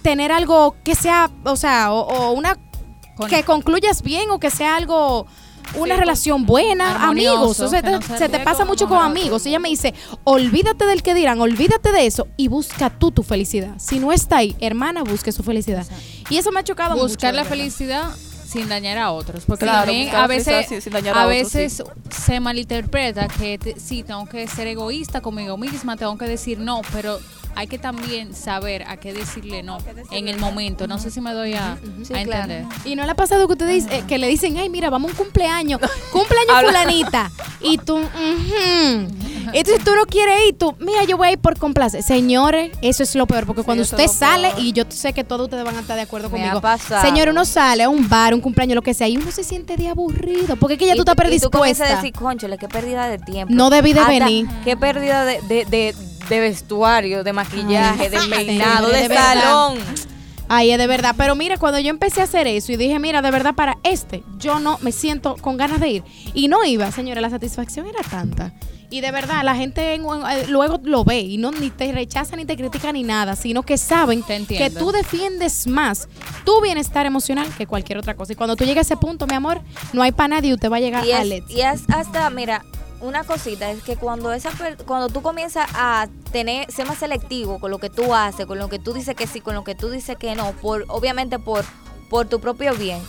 tener 0.01 0.31
algo 0.31 0.75
que 0.83 0.95
sea, 0.95 1.29
o 1.43 1.55
sea, 1.55 1.91
o, 1.93 2.31
una... 2.31 2.57
que 3.29 3.43
concluyas 3.43 4.01
bien 4.01 4.29
o 4.31 4.39
que 4.39 4.49
sea 4.49 4.75
algo 4.75 5.27
una 5.75 5.97
relación 5.97 6.45
buena, 6.45 7.07
amigos. 7.07 7.59
O 7.59 7.67
sea, 7.67 7.81
se 8.17 8.29
te 8.29 8.39
pasa 8.39 8.65
mucho 8.65 8.87
con 8.87 8.99
amigos. 8.99 9.45
Ella 9.45 9.59
me 9.59 9.69
dice, 9.69 9.93
olvídate 10.23 10.85
del 10.85 11.03
que 11.03 11.13
dirán, 11.13 11.41
olvídate 11.41 11.91
de 11.91 12.05
eso 12.05 12.27
y 12.37 12.47
busca 12.47 12.89
tú 12.89 13.11
tu 13.11 13.23
felicidad. 13.23 13.75
Si 13.77 13.99
no 13.99 14.11
está 14.11 14.37
ahí, 14.37 14.55
hermana, 14.59 15.03
busque 15.03 15.31
su 15.31 15.43
felicidad. 15.43 15.85
Y 16.29 16.37
eso 16.37 16.51
me 16.51 16.59
ha 16.59 16.63
chocado 16.63 16.95
Buscar 16.95 17.33
la 17.33 17.45
felicidad 17.45 18.11
sin 18.45 18.69
dañar 18.69 18.97
a 18.97 19.11
otros. 19.11 19.43
Porque 19.45 19.65
también 19.65 20.15
a 20.15 20.27
veces, 20.27 20.87
a, 21.13 21.25
veces 21.25 21.83
se 22.09 22.39
malinterpreta 22.39 23.27
que 23.27 23.75
sí, 23.77 24.03
tengo 24.03 24.25
que 24.27 24.47
ser 24.47 24.67
egoísta 24.67 25.21
conmigo 25.21 25.57
misma, 25.57 25.97
tengo 25.97 26.17
que 26.17 26.25
decir 26.25 26.59
no, 26.59 26.81
pero 26.91 27.19
hay 27.55 27.67
que 27.67 27.79
también 27.79 28.35
saber 28.35 28.83
a 28.83 28.97
qué 28.97 29.13
decirle 29.13 29.63
no 29.63 29.77
en 30.11 30.27
el 30.27 30.37
momento. 30.37 30.87
No 30.87 30.99
sé 30.99 31.09
si 31.09 31.21
me 31.21 31.33
doy 31.33 31.53
a, 31.53 31.77
entender. 32.09 32.65
Y 32.83 32.95
no 32.95 33.05
le 33.05 33.11
ha 33.11 33.15
pasado 33.15 33.47
que 33.47 33.53
ustedes 33.53 33.85
eh, 33.89 34.03
que 34.07 34.17
le 34.17 34.27
dicen, 34.27 34.57
ay, 34.57 34.69
mira, 34.69 34.89
vamos 34.89 35.11
a 35.11 35.13
un 35.13 35.17
cumpleaños, 35.17 35.79
cumpleaños 36.11 36.61
fulanita. 36.61 37.31
y 37.61 37.77
tú, 37.77 37.97
entonces 39.53 39.83
tú 39.83 39.95
no 39.95 40.05
quieres 40.05 40.35
ir, 40.47 40.57
tú, 40.57 40.75
mira, 40.79 41.03
yo 41.03 41.17
voy 41.17 41.29
a 41.29 41.31
ir 41.33 41.39
por 41.39 41.57
complacer. 41.57 42.03
Señores, 42.03 42.71
eso 42.81 43.03
es 43.03 43.15
lo 43.15 43.27
peor, 43.27 43.45
porque 43.45 43.63
cuando 43.63 43.83
usted 43.83 44.07
sale, 44.07 44.51
y 44.57 44.73
yo 44.73 44.83
sé 44.89 45.13
que 45.13 45.23
todos 45.23 45.45
ustedes 45.45 45.63
van 45.63 45.75
a 45.77 45.81
estar 45.81 45.95
de 45.95 46.03
acuerdo 46.03 46.29
conmigo. 46.29 46.61
Señor, 47.01 47.29
uno 47.29 47.45
sale 47.45 47.83
a 47.83 47.89
un 47.89 48.07
bar, 48.07 48.33
un 48.33 48.41
cumpleaños, 48.41 48.75
lo 48.75 48.81
que 48.81 48.93
sea, 48.93 49.07
y 49.07 49.17
uno 49.17 49.31
se 49.31 49.43
siente 49.43 49.77
de 49.77 49.89
aburrido, 49.89 50.55
porque 50.55 50.73
es 50.73 50.79
que 50.79 50.87
ya 50.87 50.95
tú 50.95 51.01
estás 51.01 51.15
predispuesta. 51.15 51.85
Y 51.85 51.89
tú 51.89 51.95
decir, 51.95 52.13
conchole, 52.13 52.57
qué 52.57 52.67
pérdida 52.67 53.07
de 53.09 53.17
tiempo. 53.19 53.53
No 53.53 53.69
debí 53.69 53.93
de 53.93 54.03
venir. 54.03 54.47
Qué 54.63 54.77
pérdida 54.77 55.25
de, 55.25 55.41
de 55.65 55.95
de 56.29 56.39
vestuario, 56.39 57.23
de 57.23 57.33
maquillaje, 57.33 58.09
de 58.09 58.17
peinado, 58.29 58.89
de, 58.89 59.07
salón. 59.07 59.77
Ay, 60.47 60.71
es 60.71 60.77
de 60.77 60.87
verdad. 60.87 61.15
Pero 61.17 61.35
mira, 61.35 61.57
cuando 61.57 61.79
yo 61.79 61.89
empecé 61.89 62.21
a 62.21 62.25
hacer 62.25 62.47
eso 62.47 62.71
y 62.71 62.77
dije, 62.77 62.99
mira, 62.99 63.21
de 63.21 63.31
verdad 63.31 63.55
para 63.55 63.77
este, 63.83 64.23
yo 64.37 64.59
no 64.59 64.77
me 64.81 64.91
siento 64.91 65.35
con 65.37 65.57
ganas 65.57 65.79
de 65.79 65.89
ir. 65.89 66.03
Y 66.33 66.47
no 66.47 66.63
iba, 66.65 66.91
señora, 66.91 67.21
la 67.21 67.29
satisfacción 67.29 67.87
era 67.87 67.99
tanta. 68.07 68.53
Y 68.95 69.01
de 69.01 69.11
verdad, 69.11 69.43
la 69.43 69.57
gente 69.57 69.93
eh, 69.93 70.47
luego 70.47 70.79
lo 70.81 71.03
ve 71.03 71.19
y 71.19 71.37
no 71.37 71.51
ni 71.51 71.69
te 71.69 71.91
rechaza 71.91 72.37
ni 72.37 72.45
te 72.45 72.55
critica 72.55 72.93
ni 72.93 73.03
nada, 73.03 73.35
sino 73.35 73.61
que 73.61 73.77
saben 73.77 74.23
que 74.23 74.69
tú 74.69 74.93
defiendes 74.93 75.67
más 75.67 76.07
tu 76.45 76.61
bienestar 76.61 77.05
emocional 77.05 77.45
que 77.57 77.67
cualquier 77.67 77.97
otra 77.97 78.15
cosa. 78.15 78.31
Y 78.31 78.37
cuando 78.37 78.55
tú 78.55 78.63
llegas 78.63 78.89
a 78.89 78.93
ese 78.93 78.95
punto, 78.95 79.27
mi 79.27 79.35
amor, 79.35 79.59
no 79.91 80.01
hay 80.01 80.13
para 80.13 80.29
nadie, 80.29 80.53
usted 80.53 80.71
va 80.71 80.77
a 80.77 80.79
llegar 80.79 81.05
y 81.05 81.11
a 81.11 81.25
Y 81.25 81.59
es 81.59 81.83
hasta, 81.89 82.29
mira, 82.29 82.63
una 83.01 83.25
cosita 83.25 83.69
es 83.69 83.83
que 83.83 83.97
cuando 83.97 84.31
esa 84.31 84.51
cuando 84.85 85.09
tú 85.09 85.21
comienzas 85.21 85.69
a 85.73 86.07
tener 86.31 86.71
ser 86.71 86.87
más 86.87 86.99
selectivo 86.99 87.59
con 87.59 87.71
lo 87.71 87.79
que 87.79 87.89
tú 87.89 88.13
haces, 88.13 88.45
con 88.45 88.59
lo 88.59 88.69
que 88.69 88.79
tú 88.79 88.93
dices 88.93 89.13
que 89.13 89.27
sí, 89.27 89.41
con 89.41 89.55
lo 89.55 89.65
que 89.65 89.75
tú 89.75 89.89
dices 89.89 90.15
que 90.15 90.35
no, 90.35 90.53
por 90.53 90.85
obviamente 90.87 91.37
por 91.37 91.65
por 92.09 92.29
tu 92.29 92.39
propio 92.39 92.73
bien, 92.75 93.01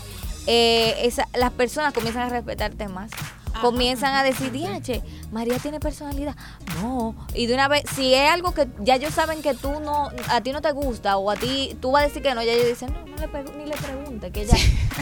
eh, 0.48 1.12
las 1.34 1.52
personas 1.52 1.94
comienzan 1.94 2.24
a 2.24 2.28
respetarte 2.30 2.88
más. 2.88 3.12
Comienzan 3.60 4.14
a 4.14 4.22
decir, 4.22 4.52
diache, 4.52 5.02
María 5.32 5.58
tiene 5.58 5.80
personalidad. 5.80 6.36
No. 6.80 7.14
Y 7.34 7.46
de 7.46 7.54
una 7.54 7.68
vez, 7.68 7.84
si 7.94 8.14
es 8.14 8.30
algo 8.30 8.52
que 8.52 8.68
ya 8.80 8.96
ellos 8.96 9.14
saben 9.14 9.42
que 9.42 9.54
tú 9.54 9.80
no, 9.80 10.10
a 10.28 10.40
ti 10.40 10.52
no 10.52 10.60
te 10.60 10.72
gusta 10.72 11.16
o 11.16 11.30
a 11.30 11.36
ti, 11.36 11.76
tú 11.80 11.92
vas 11.92 12.04
a 12.04 12.06
decir 12.06 12.22
que 12.22 12.34
no, 12.34 12.42
ya 12.42 12.52
ellos 12.52 12.68
dicen, 12.68 12.92
no, 12.92 13.06
no 13.06 13.16
le 13.16 13.56
ni 13.56 13.66
le 13.66 13.76
pregunte, 13.76 14.30
que 14.30 14.42
ella, 14.42 14.56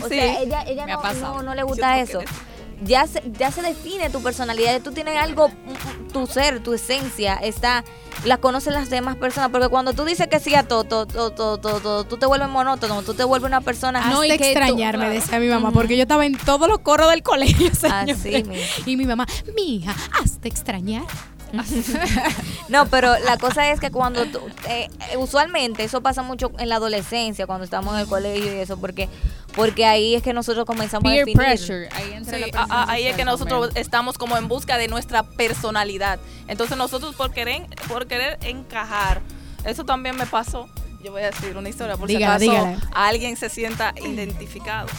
o 0.05 0.09
sea, 0.09 0.41
ella, 0.41 0.62
ella 0.67 0.87
no, 0.87 1.15
no, 1.15 1.43
no, 1.43 1.55
le 1.55 1.62
gusta 1.62 2.01
eso 2.01 2.21
ya 2.83 3.06
se, 3.06 3.23
ya 3.39 3.51
se 3.51 3.62
define 3.62 4.11
tu 4.11 4.23
personalidad, 4.23 4.81
tú 4.81 4.93
tienes 4.93 5.17
algo, 5.17 5.50
tu 6.12 6.27
ser, 6.27 6.62
tu 6.62 6.75
esencia, 6.75 7.35
está, 7.35 7.85
la 8.25 8.38
conocen 8.38 8.72
las 8.72 8.90
demás 8.90 9.16
personas, 9.16 9.50
porque 9.50 9.69
cuando 9.69 9.93
tú 9.93 10.05
dices 10.05 10.28
que 10.28 10.40
sí 10.40 10.55
a 10.55 10.62
todo, 10.62 10.84
todo, 10.84 11.06
todo, 11.06 11.58
todo, 11.58 12.05
tú 12.05 12.16
te 12.16 12.26
vuelves 12.26 12.49
monótono, 12.49 13.02
tú 13.02 13.14
te 13.14 13.25
vuelves 13.25 13.49
una 13.49 13.61
persona... 13.61 14.08
No, 14.11 14.20
hay 14.20 14.37
que 14.37 14.52
extrañarme, 14.52 15.09
decía 15.11 15.38
mi 15.38 15.49
mamá, 15.49 15.71
porque 15.71 15.97
yo 15.97 16.02
estaba 16.02 16.25
en 16.26 16.37
todos 16.37 16.68
los 16.68 16.78
coros 16.78 17.11
del 17.11 17.23
colegio, 17.23 17.75
señor. 17.75 18.16
y 18.87 18.97
mi 18.97 19.06
mamá, 19.06 19.26
mi 19.56 19.76
hija, 19.76 19.94
hazte 20.23 20.49
extrañar. 20.49 21.04
no, 22.68 22.87
pero 22.87 23.16
la 23.25 23.37
cosa 23.37 23.71
es 23.71 23.80
que 23.80 23.90
cuando 23.90 24.25
tú, 24.26 24.40
eh, 24.68 24.88
usualmente 25.18 25.85
eso 25.85 26.00
pasa 26.00 26.23
mucho 26.23 26.50
en 26.59 26.68
la 26.68 26.76
adolescencia, 26.76 27.47
cuando 27.47 27.64
estamos 27.64 27.94
en 27.94 28.00
el 28.00 28.06
colegio 28.06 28.56
y 28.56 28.59
eso, 28.59 28.76
porque 28.78 29.09
porque 29.56 29.87
ahí 29.87 30.14
es 30.14 30.23
que 30.23 30.32
nosotros 30.32 30.64
comenzamos 30.64 31.11
a 31.11 31.14
definir. 31.14 31.37
Pressure. 31.37 31.88
Ahí, 32.68 33.06
es 33.06 33.16
que 33.16 33.25
nosotros 33.25 33.70
estamos 33.75 34.18
como 34.18 34.37
en 34.37 34.49
busca 34.49 34.78
de 34.78 34.88
nuestra 34.88 35.23
personalidad. 35.23 36.18
Entonces 36.49 36.76
nosotros 36.76 37.14
por 37.14 37.32
querer, 37.32 37.66
por 37.88 38.06
querer 38.06 38.38
encajar, 38.42 39.20
eso 39.64 39.84
también 39.84 40.16
me 40.16 40.26
pasó. 40.26 40.68
Yo 41.02 41.12
voy 41.12 41.23
a 41.23 41.30
decir 41.30 41.56
una 41.56 41.68
historia 41.68 41.96
por 41.96 42.08
si 42.08 42.23
acaso 42.23 42.50
alguien 42.94 43.37
se 43.37 43.49
sienta 43.49 43.94
identificado. 44.02 44.88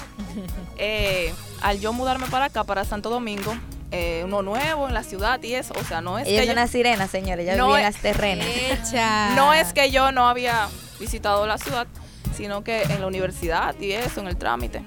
Eh, 0.77 1.33
al 1.62 1.79
yo 1.79 1.93
mudarme 1.93 2.27
para 2.27 2.45
acá, 2.45 2.65
para 2.65 2.83
Santo 2.83 3.09
Domingo, 3.09 3.55
eh, 3.91 4.24
uno 4.25 4.41
nuevo 4.41 4.89
en 4.89 4.93
la 4.93 5.03
ciudad 5.03 5.41
y 5.41 5.53
eso, 5.53 5.74
o 5.79 5.83
sea, 5.85 6.01
no 6.01 6.19
es 6.19 6.27
Ella 6.27 6.41
que 6.41 6.47
es 6.47 6.51
una 6.53 6.67
sirena, 6.67 7.07
señores, 7.07 7.45
ya 7.45 7.55
no 7.55 7.67
vivía 7.67 7.88
en 7.88 7.93
las 7.93 8.01
terrenas. 8.01 8.45
No 9.35 9.53
es 9.53 9.71
que 9.71 9.89
yo 9.91 10.12
no 10.12 10.27
había 10.27 10.67
visitado 11.00 11.47
la 11.47 11.57
ciudad, 11.57 11.88
sino 12.36 12.63
que 12.63 12.84
en 12.84 13.01
la 13.01 13.08
universidad 13.08 13.75
y 13.80 13.92
eso, 13.92 14.22
en 14.22 14.27
el 14.27 14.38
trámite. 14.38 14.84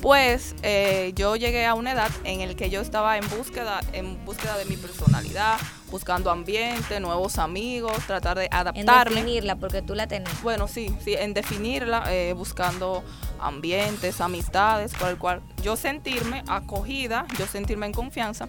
Pues 0.00 0.54
eh, 0.62 1.12
yo 1.16 1.36
llegué 1.36 1.66
a 1.66 1.74
una 1.74 1.92
edad 1.92 2.10
en 2.24 2.46
la 2.46 2.54
que 2.54 2.70
yo 2.70 2.80
estaba 2.80 3.16
en 3.16 3.28
búsqueda, 3.30 3.80
en 3.92 4.24
búsqueda 4.24 4.56
de 4.58 4.64
mi 4.66 4.76
personalidad, 4.76 5.58
buscando 5.90 6.30
ambiente, 6.30 7.00
nuevos 7.00 7.38
amigos, 7.38 7.96
tratar 8.06 8.38
de 8.38 8.48
adaptarme. 8.50 9.20
En 9.20 9.26
definirla, 9.26 9.56
porque 9.56 9.82
tú 9.82 9.94
la 9.94 10.06
tenías. 10.06 10.42
Bueno, 10.42 10.68
sí, 10.68 10.94
sí, 11.02 11.14
en 11.14 11.34
definirla, 11.34 12.04
eh, 12.12 12.34
buscando 12.34 13.02
ambientes, 13.40 14.20
amistades, 14.20 14.92
por 14.94 15.08
el 15.08 15.18
cual 15.18 15.42
yo 15.62 15.76
sentirme 15.76 16.44
acogida, 16.46 17.26
yo 17.38 17.46
sentirme 17.46 17.86
en 17.86 17.92
confianza. 17.92 18.46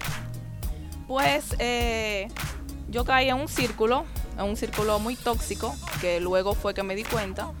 Pues 1.06 1.56
eh, 1.58 2.28
yo 2.88 3.04
caí 3.04 3.30
en 3.30 3.36
un 3.36 3.48
círculo, 3.48 4.04
en 4.36 4.44
un 4.44 4.56
círculo 4.56 4.98
muy 4.98 5.16
tóxico, 5.16 5.74
que 6.00 6.20
luego 6.20 6.54
fue 6.54 6.74
que 6.74 6.82
me 6.82 6.94
di 6.94 7.04
cuenta 7.04 7.52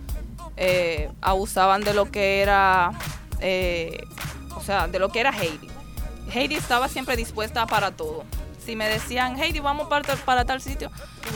eh, 0.60 1.08
abusaban 1.20 1.82
de 1.82 1.94
lo 1.94 2.10
que 2.10 2.42
era, 2.42 2.90
eh, 3.40 4.02
o 4.56 4.60
sea, 4.60 4.88
de 4.88 4.98
lo 4.98 5.10
que 5.10 5.20
era 5.20 5.30
Heidi. 5.30 5.68
Heidi 6.34 6.56
estaba 6.56 6.88
siempre 6.88 7.16
dispuesta 7.16 7.66
para 7.66 7.92
todo. 7.92 8.24
Si 8.64 8.74
me 8.74 8.88
decían, 8.88 9.40
Heidi, 9.40 9.60
vamos 9.60 9.88
para, 9.88 10.16
para 10.16 10.44
tal 10.44 10.60
sitio, 10.60 10.90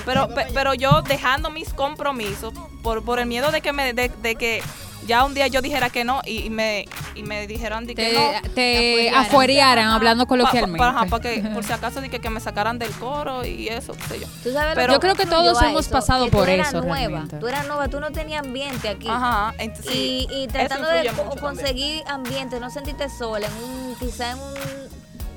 pero, 0.05 0.29
pero 0.53 0.75
yo 0.75 1.03
dejando 1.03 1.51
mis 1.51 1.73
compromisos 1.73 2.53
por, 2.83 3.05
por 3.05 3.21
el 3.21 3.27
miedo 3.27 3.53
de 3.53 3.63
que 3.63 3.73
me, 3.73 3.95
de, 3.95 4.35
que 4.35 4.61
ya 5.07 5.25
un 5.25 5.35
día 5.35 5.47
yo 5.49 5.63
dijera 5.63 5.91
que 5.91 6.05
no 6.05 6.21
y, 6.25 6.51
me 6.51 6.87
y 7.15 7.23
me 7.23 7.47
dijeran 7.47 7.87
de 7.87 7.95
que 7.95 8.11
te, 8.11 8.15
no. 8.15 8.55
te 8.55 9.11
afuerearan 9.11 9.89
hablando 9.89 10.27
coloquialmente. 10.27 10.79
para, 10.79 11.21
que 11.21 11.43
por 11.53 11.65
si 11.65 11.73
acaso 11.73 12.01
de 12.01 12.09
que, 12.09 12.21
que, 12.21 12.31
me 12.31 12.41
sacaran 12.41 12.79
del 12.79 12.91
coro 12.93 13.45
y 13.45 13.69
eso 13.69 13.95
sé 14.09 14.21
yo. 14.21 14.27
Pero 14.75 14.93
yo 14.93 15.01
creo 15.01 15.15
que 15.15 15.27
todos 15.27 15.61
hemos 15.63 15.89
pasado 15.89 16.29
por 16.29 16.49
eso 16.49 16.81
nueva, 16.83 17.27
tú 17.41 17.47
eras 17.47 17.67
nueva 17.67 17.89
tú 17.89 18.01
no 18.01 18.11
tenías 18.11 18.45
ambiente 18.45 18.89
aquí. 18.89 19.09
Ajá, 19.09 19.55
y, 19.93 20.27
y, 20.31 20.47
tratando 20.49 20.89
de 20.89 21.11
conseguir 21.41 22.03
ambiente 22.07 22.61
no 22.61 22.71
sentiste 22.71 23.09
sola 23.09 23.47
en 23.47 23.55
un 23.55 23.97
quizá 23.97 24.33
en 24.33 24.39
un 24.39 24.93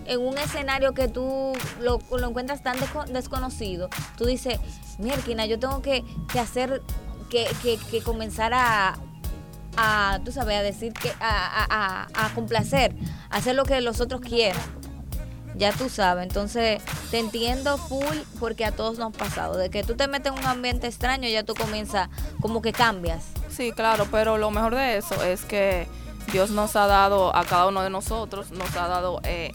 en 0.05 0.21
un 0.21 0.37
escenario 0.37 0.93
que 0.93 1.07
tú 1.07 1.53
lo, 1.81 1.99
lo 2.11 2.29
encuentras 2.29 2.61
tan 2.61 2.77
desconocido, 3.11 3.89
tú 4.17 4.25
dices, 4.25 4.59
mierda, 4.99 5.45
yo 5.45 5.59
tengo 5.59 5.81
que, 5.81 6.03
que 6.31 6.39
hacer, 6.39 6.83
que, 7.29 7.47
que, 7.63 7.77
que, 7.89 8.01
comenzar 8.01 8.53
a, 8.53 8.97
a, 9.77 10.19
tú 10.23 10.31
sabes, 10.31 10.57
a 10.57 10.61
decir 10.61 10.93
que, 10.93 11.09
a, 11.19 12.07
a, 12.09 12.25
a 12.25 12.33
complacer, 12.33 12.95
a 13.29 13.37
hacer 13.37 13.55
lo 13.55 13.65
que 13.65 13.79
los 13.81 14.01
otros 14.01 14.21
quieran. 14.21 14.61
Ya 15.55 15.71
tú 15.71 15.87
sabes, 15.87 16.23
entonces 16.23 16.81
te 17.11 17.19
entiendo 17.19 17.77
full 17.77 18.17
porque 18.39 18.65
a 18.65 18.71
todos 18.71 18.97
nos 18.97 19.15
ha 19.15 19.17
pasado. 19.17 19.55
De 19.55 19.69
que 19.69 19.83
tú 19.83 19.95
te 19.95 20.07
metes 20.07 20.33
en 20.33 20.39
un 20.39 20.45
ambiente 20.45 20.87
extraño, 20.87 21.29
ya 21.29 21.43
tú 21.43 21.53
comienzas 21.55 22.09
como 22.41 22.61
que 22.61 22.73
cambias. 22.73 23.23
Sí, 23.49 23.71
claro, 23.71 24.05
pero 24.11 24.37
lo 24.37 24.51
mejor 24.51 24.75
de 24.75 24.97
eso 24.97 25.23
es 25.23 25.45
que 25.45 25.87
Dios 26.33 26.49
nos 26.49 26.75
ha 26.75 26.87
dado 26.87 27.33
a 27.33 27.45
cada 27.45 27.67
uno 27.67 27.81
de 27.83 27.89
nosotros, 27.89 28.51
nos 28.51 28.75
ha 28.75 28.89
dado 28.89 29.21
eh, 29.23 29.53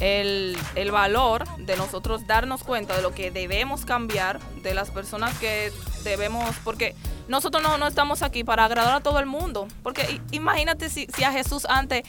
el, 0.00 0.56
el, 0.74 0.90
valor 0.90 1.44
de 1.58 1.76
nosotros 1.76 2.26
darnos 2.26 2.64
cuenta 2.64 2.96
de 2.96 3.02
lo 3.02 3.14
que 3.14 3.30
debemos 3.30 3.84
cambiar, 3.84 4.40
de 4.62 4.74
las 4.74 4.90
personas 4.90 5.36
que 5.38 5.72
debemos, 6.04 6.54
porque 6.64 6.94
nosotros 7.28 7.62
no, 7.62 7.78
no 7.78 7.86
estamos 7.86 8.22
aquí 8.22 8.44
para 8.44 8.64
agradar 8.64 8.94
a 8.94 9.00
todo 9.00 9.18
el 9.18 9.26
mundo, 9.26 9.68
porque 9.82 10.20
imagínate 10.32 10.88
si, 10.88 11.06
si 11.14 11.24
a 11.24 11.32
Jesús 11.32 11.66
antes, 11.68 12.02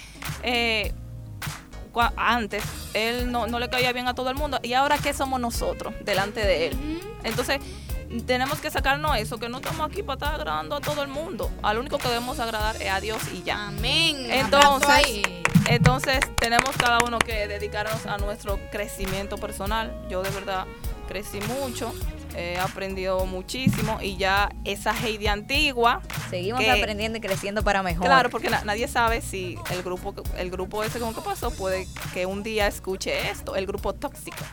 eh, 0.44 0.94
antes, 2.16 2.64
él 2.94 3.32
no, 3.32 3.46
no 3.48 3.60
le 3.60 3.70
caía 3.70 3.94
bien 3.94 4.08
a 4.08 4.16
todo 4.16 4.30
el 4.30 4.36
mundo, 4.36 4.60
y 4.64 4.74
ahora 4.74 4.98
qué 4.98 5.14
somos 5.14 5.40
nosotros 5.40 5.94
delante 6.04 6.40
de 6.40 6.68
él. 6.68 7.02
Entonces, 7.24 7.60
tenemos 8.26 8.60
que 8.60 8.70
sacarnos 8.70 9.18
eso, 9.18 9.38
que 9.38 9.50
no 9.50 9.58
estamos 9.58 9.90
aquí 9.90 10.04
para 10.04 10.16
estar 10.16 10.36
agradando 10.36 10.76
a 10.76 10.82
todo 10.82 11.02
el 11.02 11.08
mundo. 11.08 11.52
Al 11.62 11.78
único 11.80 11.98
que 11.98 12.08
debemos 12.08 12.40
agradar 12.40 12.82
es 12.82 12.90
a 12.90 13.00
Dios 13.00 13.22
y 13.34 13.44
ya. 13.44 13.68
Amén. 13.68 14.28
Entonces, 14.30 15.43
entonces 15.68 16.20
tenemos 16.40 16.76
cada 16.78 17.00
uno 17.06 17.20
que 17.20 17.48
dedicarnos 17.48 18.06
a 18.06 18.18
nuestro 18.18 18.60
crecimiento 18.72 19.38
personal. 19.38 19.94
Yo 20.10 20.22
de 20.22 20.30
verdad 20.32 20.66
crecí 21.08 21.40
mucho, 21.42 21.94
he 22.36 22.58
aprendido 22.58 23.26
muchísimo 23.26 24.00
y 24.02 24.18
ya 24.18 24.50
esa 24.66 24.94
Heidi 24.94 25.28
antigua. 25.28 26.02
Seguimos 26.30 26.64
aprendiendo 26.68 27.18
y 27.18 27.22
creciendo 27.22 27.64
para 27.64 27.84
mejor. 27.84 28.06
Claro, 28.06 28.30
porque 28.30 28.50
nadie 28.50 28.88
sabe 28.88 29.22
si 29.22 29.58
el 29.72 29.84
grupo, 29.84 30.14
el 30.38 30.50
grupo 30.50 30.84
ese 30.84 31.00
como 31.00 31.14
que 31.14 31.22
pasó 31.22 31.52
puede 31.52 31.88
que 32.14 32.26
un 32.26 32.44
día 32.44 32.68
escuche 32.68 33.30
esto, 33.30 33.56
el 33.56 33.66
grupo 33.66 33.94
tóxico. 33.94 34.44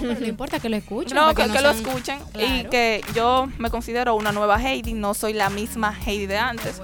No, 0.00 0.14
no 0.14 0.26
importa 0.26 0.60
que 0.60 0.68
lo 0.68 0.76
escuchen. 0.76 1.16
No, 1.16 1.34
que, 1.34 1.48
lo 1.48 1.70
escuchen 1.70 2.20
y 2.34 2.64
que 2.64 3.02
yo 3.14 3.48
me 3.58 3.68
considero 3.68 4.14
una 4.14 4.30
nueva 4.30 4.60
Heidi, 4.62 4.94
no 4.94 5.12
soy 5.14 5.32
la 5.32 5.50
misma 5.50 5.98
Heidi 6.06 6.26
de 6.26 6.38
antes. 6.38 6.80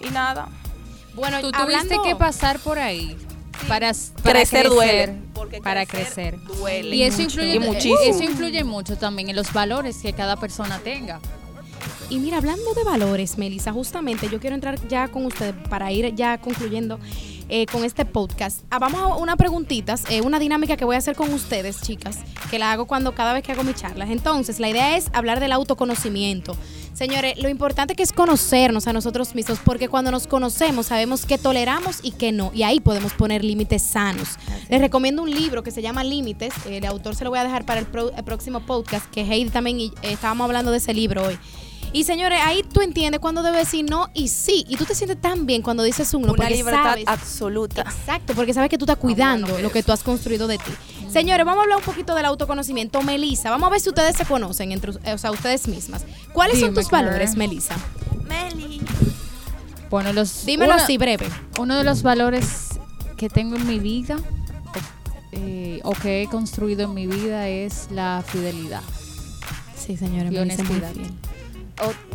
Y 0.00 0.10
nada, 0.10 0.48
bueno, 1.14 1.40
tú 1.40 1.52
tuviste 1.52 1.96
que 2.04 2.16
pasar 2.16 2.58
por 2.60 2.78
ahí. 2.78 3.16
Para, 3.68 3.92
crecer, 4.22 4.68
duele. 4.68 5.14
para 5.62 5.84
crecer. 5.84 6.38
Y 6.82 7.02
eso 7.02 7.20
influye, 7.22 7.60
muchísimo. 7.60 7.98
eso 8.02 8.22
influye 8.24 8.64
mucho 8.64 8.96
también 8.96 9.28
en 9.28 9.36
los 9.36 9.52
valores 9.52 9.98
que 9.98 10.12
cada 10.14 10.36
persona 10.36 10.78
tenga. 10.78 11.20
Y 12.08 12.18
mira, 12.18 12.38
hablando 12.38 12.74
de 12.74 12.84
valores, 12.84 13.38
Melissa, 13.38 13.72
justamente 13.72 14.28
yo 14.30 14.40
quiero 14.40 14.54
entrar 14.54 14.78
ya 14.88 15.08
con 15.08 15.26
usted 15.26 15.54
para 15.68 15.92
ir 15.92 16.14
ya 16.14 16.38
concluyendo 16.38 16.98
eh, 17.50 17.66
con 17.66 17.84
este 17.84 18.04
podcast. 18.04 18.60
Ah, 18.70 18.78
vamos 18.78 19.00
a 19.00 19.16
una 19.16 19.36
preguntitas, 19.36 20.04
eh, 20.08 20.20
una 20.20 20.38
dinámica 20.38 20.76
que 20.76 20.84
voy 20.84 20.94
a 20.94 20.98
hacer 20.98 21.16
con 21.16 21.32
ustedes, 21.34 21.82
chicas, 21.82 22.18
que 22.50 22.58
la 22.58 22.72
hago 22.72 22.86
cuando 22.86 23.14
cada 23.14 23.32
vez 23.32 23.42
que 23.42 23.52
hago 23.52 23.64
mis 23.64 23.74
charlas. 23.74 24.10
Entonces, 24.10 24.60
la 24.60 24.68
idea 24.68 24.96
es 24.96 25.10
hablar 25.12 25.40
del 25.40 25.52
autoconocimiento. 25.52 26.56
Señores, 26.92 27.38
lo 27.42 27.48
importante 27.48 27.94
que 27.94 28.02
es 28.02 28.12
conocernos 28.12 28.86
a 28.86 28.92
nosotros 28.92 29.34
mismos, 29.34 29.58
porque 29.64 29.88
cuando 29.88 30.10
nos 30.10 30.26
conocemos 30.26 30.86
sabemos 30.86 31.26
qué 31.26 31.38
toleramos 31.38 32.00
y 32.02 32.12
qué 32.12 32.30
no, 32.30 32.52
y 32.54 32.62
ahí 32.62 32.78
podemos 32.78 33.14
poner 33.14 33.42
límites 33.44 33.82
sanos. 33.82 34.36
Les 34.68 34.80
recomiendo 34.80 35.22
un 35.22 35.30
libro 35.30 35.62
que 35.62 35.70
se 35.70 35.82
llama 35.82 36.04
Límites, 36.04 36.52
el 36.66 36.84
autor 36.86 37.16
se 37.16 37.24
lo 37.24 37.30
voy 37.30 37.38
a 37.38 37.44
dejar 37.44 37.64
para 37.66 37.80
el, 37.80 37.86
próximo 37.86 38.60
podcast, 38.60 39.06
que 39.10 39.22
Heidi 39.22 39.50
también, 39.50 39.80
y, 39.80 39.86
eh, 40.02 40.12
estábamos 40.12 40.44
hablando 40.44 40.70
de 40.70 40.78
ese 40.78 40.94
libro 40.94 41.26
hoy. 41.26 41.38
Y 41.92 42.04
señores, 42.04 42.38
ahí 42.42 42.62
tú 42.62 42.82
entiendes 42.82 43.20
cuando 43.20 43.42
debes 43.42 43.66
decir 43.66 43.88
no 43.88 44.10
y 44.14 44.28
sí. 44.28 44.64
Y 44.68 44.76
tú 44.76 44.84
te 44.84 44.94
sientes 44.94 45.20
tan 45.20 45.46
bien 45.46 45.62
cuando 45.62 45.82
dices 45.82 46.12
un 46.14 46.22
no. 46.22 46.32
Una 46.32 46.48
libertad 46.48 46.98
absoluta. 47.06 47.82
Exacto, 47.82 48.34
porque 48.34 48.54
sabes 48.54 48.70
que 48.70 48.78
tú 48.78 48.84
estás 48.84 48.96
cuidando 48.96 49.58
lo 49.58 49.70
que 49.72 49.82
tú 49.82 49.92
has 49.92 50.02
construido 50.02 50.46
de 50.46 50.58
ti. 50.58 50.70
Señores, 51.10 51.44
vamos 51.44 51.60
a 51.60 51.62
hablar 51.64 51.78
un 51.78 51.84
poquito 51.84 52.14
del 52.14 52.24
autoconocimiento. 52.26 53.02
Melissa, 53.02 53.50
vamos 53.50 53.66
a 53.66 53.70
ver 53.70 53.80
si 53.80 53.88
ustedes 53.88 54.16
se 54.16 54.24
conocen, 54.24 54.70
entre, 54.70 54.92
o 54.92 55.18
sea, 55.18 55.32
ustedes 55.32 55.66
mismas. 55.66 56.04
¿Cuáles 56.32 56.60
son 56.60 56.72
tus 56.74 56.88
valores, 56.88 57.34
Melissa? 57.34 57.74
Meli. 58.28 58.80
Bueno, 59.90 60.12
los. 60.12 60.46
Dímelo 60.46 60.74
así, 60.74 60.98
breve. 60.98 61.28
Uno 61.58 61.76
de 61.76 61.82
los 61.82 62.02
valores 62.02 62.68
que 63.16 63.28
tengo 63.28 63.56
en 63.56 63.66
mi 63.66 63.80
vida 63.80 64.18
eh, 65.32 65.80
o 65.82 65.92
que 65.92 66.22
he 66.22 66.26
construido 66.28 66.84
en 66.84 66.94
mi 66.94 67.08
vida 67.08 67.48
es 67.48 67.88
la 67.90 68.22
fidelidad. 68.26 68.82
Sí, 69.76 69.96
señora, 69.96 70.30
y 70.30 70.38
honestidad. 70.38 70.92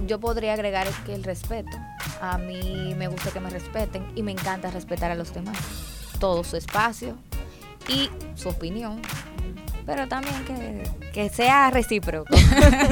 Yo 0.06 0.20
podría 0.20 0.54
agregar 0.54 0.88
que 1.06 1.14
el 1.14 1.24
respeto. 1.24 1.78
A 2.22 2.38
mí 2.38 2.94
me 2.96 3.08
gusta 3.08 3.32
que 3.32 3.40
me 3.40 3.50
respeten 3.50 4.06
y 4.16 4.24
me 4.24 4.32
encanta 4.32 4.72
respetar 4.72 5.12
a 5.12 5.16
los 5.16 5.34
demás. 5.34 5.58
Todo 6.20 6.44
su 6.44 6.58
espacio, 6.58 7.18
y 7.88 8.10
su 8.36 8.50
opinión, 8.50 9.02
pero 9.86 10.08
también 10.08 10.46
que, 11.14 11.30
sea 11.30 11.70
recíproco. 11.72 12.36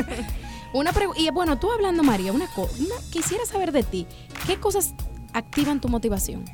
una 0.74 0.92
y 1.18 1.30
bueno, 1.32 1.60
tú 1.60 1.72
hablando, 1.72 2.04
María, 2.04 2.32
una 2.32 2.48
cosa, 2.48 2.76
quisiera 3.12 3.46
saber 3.46 3.72
de 3.72 3.84
ti, 3.84 4.08
¿qué 4.48 4.60
cosas 4.60 4.94
activan 5.34 5.82
tu 5.82 5.88
motivación? 5.88 6.46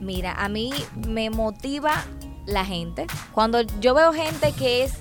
Mira, 0.00 0.32
a 0.32 0.48
mí 0.48 0.72
me 1.08 1.30
motiva 1.30 2.04
la 2.46 2.64
gente. 2.64 3.06
Cuando 3.32 3.62
yo 3.80 3.94
veo 3.94 4.12
gente 4.12 4.52
que 4.52 4.84
es 4.84 4.94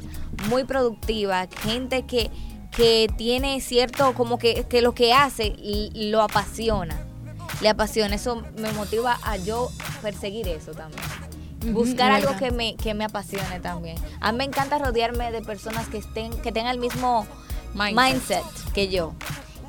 muy 0.50 0.64
productiva, 0.64 1.48
gente 1.62 2.04
que, 2.04 2.30
que 2.76 3.08
tiene 3.18 3.62
cierto, 3.62 4.14
como 4.14 4.38
que, 4.38 4.66
que 4.66 4.82
lo 4.82 4.94
que 4.94 5.14
hace 5.14 5.56
lo 5.94 6.22
apasiona, 6.22 7.06
le 7.62 7.70
apasiona, 7.70 8.16
eso 8.16 8.44
me 8.58 8.72
motiva 8.74 9.20
a 9.24 9.38
yo 9.38 9.70
perseguir 10.02 10.48
eso 10.48 10.72
también 10.72 11.04
buscar 11.72 12.12
algo 12.12 12.36
que 12.38 12.52
me, 12.52 12.76
que 12.76 12.94
me 12.94 13.06
apasione 13.06 13.60
también. 13.60 13.98
A 14.20 14.32
mí 14.32 14.40
me 14.40 14.44
encanta 14.44 14.78
rodearme 14.78 15.32
de 15.32 15.42
personas 15.42 15.88
que 15.88 15.98
estén, 15.98 16.32
que 16.42 16.52
tengan 16.52 16.74
el 16.74 16.80
mismo 16.80 17.26
mindset, 17.74 18.44
que 18.74 18.90
yo. 18.90 19.14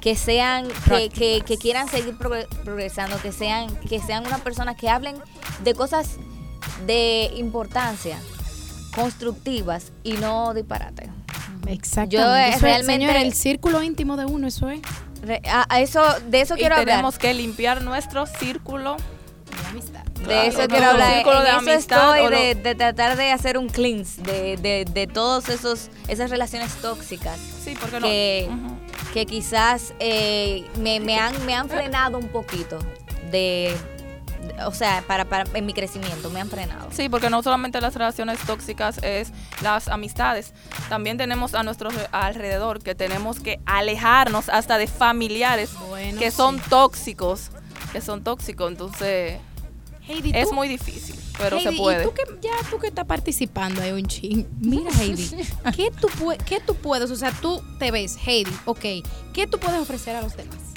Que 0.01 0.17
sean, 0.17 0.69
que, 0.87 1.09
que, 1.41 1.57
quieran 1.57 1.89
seguir 1.89 2.17
progresando, 2.19 3.17
que 3.23 3.33
sean, 3.33 3.75
que 3.89 4.01
sean 4.01 4.27
una 4.27 4.39
persona 4.39 4.77
que 4.77 4.91
hablen 4.91 5.17
de 5.63 5.75
cosas 5.75 6.17
de 6.87 7.31
importancia, 7.37 8.19
constructivas 8.95 9.93
y 10.03 10.13
no 10.13 10.53
disparate. 10.53 11.11
Exactamente. 11.69 12.17
Yo 12.17 12.35
eh, 12.35 12.57
realmente 12.61 13.23
el 13.23 13.33
círculo 13.35 13.83
íntimo 13.83 14.17
de 14.17 14.27
uno, 14.27 14.47
eso 14.47 14.69
es. 14.71 14.81
a, 15.51 15.81
eso, 15.81 16.03
de 16.29 16.41
eso 16.41 16.55
quiero 16.55 16.77
hablar. 16.77 16.97
Tenemos 16.97 17.19
que 17.19 17.33
limpiar 17.35 17.83
nuestro 17.83 18.27
círculo 18.27 18.97
de 18.97 19.69
amistad. 19.69 20.05
De 20.27 20.47
eso 20.47 20.67
quiero 20.69 20.87
hablar. 20.87 21.19
En 21.19 21.25
de 21.25 21.51
amistad, 21.51 22.19
estoy 22.19 22.37
de, 22.37 22.55
de, 22.55 22.75
tratar 22.75 23.17
de 23.17 23.31
hacer 23.31 23.59
un 23.59 23.69
cleanse 23.69 24.23
de, 24.23 24.57
de, 24.57 24.87
de 24.91 25.07
todos 25.07 25.49
esos 25.49 25.91
esas 26.09 26.31
relaciones 26.31 26.73
tóxicas. 26.77 27.39
Sí, 27.63 27.75
porque 27.81 27.99
que, 27.99 28.49
que 29.13 29.27
quizás 29.27 29.95
eh, 30.01 30.65
me, 30.81 31.01
me, 31.01 31.19
han, 31.19 31.45
me 31.47 31.55
han 31.55 31.69
frenado 31.69 32.19
un 32.19 32.29
poquito 32.29 32.79
de 33.31 33.75
o 34.67 34.73
sea, 34.73 35.03
para, 35.07 35.25
para, 35.25 35.45
en 35.55 35.67
mi 35.67 35.73
crecimiento 35.73 36.31
me 36.31 36.41
han 36.41 36.49
frenado. 36.49 36.89
Sí, 36.93 37.09
porque 37.09 37.31
no 37.31 37.43
solamente 37.43 37.81
las 37.81 37.95
relaciones 37.95 38.39
tóxicas 38.41 38.99
es 39.03 39.33
las 39.63 39.89
amistades, 39.89 40.53
también 40.89 41.17
tenemos 41.17 41.55
a 41.55 41.63
nuestro 41.63 41.91
alrededor 42.13 42.83
que 42.83 42.95
tenemos 42.95 43.41
que 43.41 43.61
alejarnos 43.67 44.49
hasta 44.49 44.79
de 44.79 44.87
familiares 44.87 45.71
que 46.19 46.31
son 46.31 46.59
tóxicos, 46.61 47.51
que 47.93 48.01
son 48.01 48.23
tóxicos, 48.23 48.71
entonces 48.71 49.39
es 50.09 50.53
muy 50.53 50.69
difícil, 50.69 51.17
pero 51.39 51.59
se 51.61 51.73
puede. 51.73 52.03
Y 52.03 52.07
tú 52.07 52.13
que, 52.13 52.25
ya 52.43 52.53
tú 52.71 52.79
que 52.79 52.89
estás 52.89 53.07
participando 53.07 53.81
ahí 53.81 53.93
un 53.93 54.07
ching, 54.07 54.47
mira 54.61 54.91
Heidi, 55.01 55.31
¿qué 55.77 55.91
tú, 55.91 56.09
¿qué 56.45 56.61
tú 56.61 56.75
puedes, 56.75 57.11
o 57.11 57.17
sea, 57.17 57.33
tú 57.33 57.63
te 57.79 57.91
ves, 57.91 58.17
Heidi, 58.27 58.53
ok, 58.67 58.85
¿qué 59.33 59.47
tú 59.47 59.59
puedes 59.59 59.81
ofrecer 59.81 60.17
a 60.17 60.23
los 60.23 60.37
demás? 60.37 60.74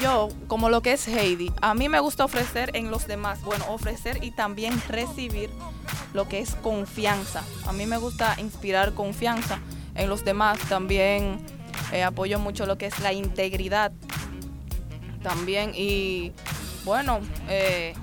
Yo, 0.00 0.28
como 0.46 0.68
lo 0.68 0.82
que 0.82 0.92
es 0.92 1.08
Heidi, 1.08 1.52
a 1.62 1.74
mí 1.74 1.88
me 1.88 2.00
gusta 2.00 2.24
ofrecer 2.24 2.70
en 2.74 2.90
los 2.90 3.06
demás, 3.06 3.42
bueno, 3.42 3.64
ofrecer 3.68 4.22
y 4.22 4.30
también 4.30 4.80
recibir 4.88 5.50
lo 6.12 6.28
que 6.28 6.40
es 6.40 6.54
confianza. 6.56 7.42
A 7.66 7.72
mí 7.72 7.86
me 7.86 7.96
gusta 7.96 8.34
inspirar 8.38 8.94
confianza 8.94 9.58
en 9.94 10.08
los 10.08 10.24
demás, 10.24 10.58
también 10.68 11.38
eh, 11.92 12.02
apoyo 12.02 12.38
mucho 12.38 12.66
lo 12.66 12.76
que 12.78 12.86
es 12.86 12.98
la 13.00 13.12
integridad 13.12 13.92
también. 15.22 15.72
Y 15.74 16.32
bueno, 16.84 17.20
eh, 17.48 17.94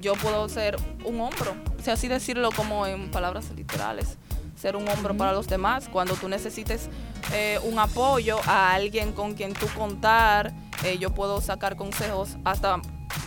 yo 0.00 0.14
puedo 0.14 0.48
ser 0.48 0.76
un 1.04 1.20
hombro, 1.20 1.54
si 1.82 1.90
así 1.90 2.08
decirlo 2.08 2.50
como 2.50 2.86
en 2.86 3.10
palabras 3.10 3.50
literales, 3.56 4.18
ser 4.56 4.76
un 4.76 4.88
hombro 4.88 5.16
para 5.16 5.32
los 5.32 5.48
demás. 5.48 5.88
Cuando 5.90 6.14
tú 6.14 6.28
necesites 6.28 6.88
eh, 7.32 7.58
un 7.64 7.78
apoyo 7.78 8.38
a 8.46 8.72
alguien 8.74 9.12
con 9.12 9.34
quien 9.34 9.54
tú 9.54 9.66
contar, 9.76 10.52
eh, 10.84 10.98
yo 10.98 11.10
puedo 11.10 11.40
sacar 11.40 11.76
consejos 11.76 12.36
hasta 12.44 12.80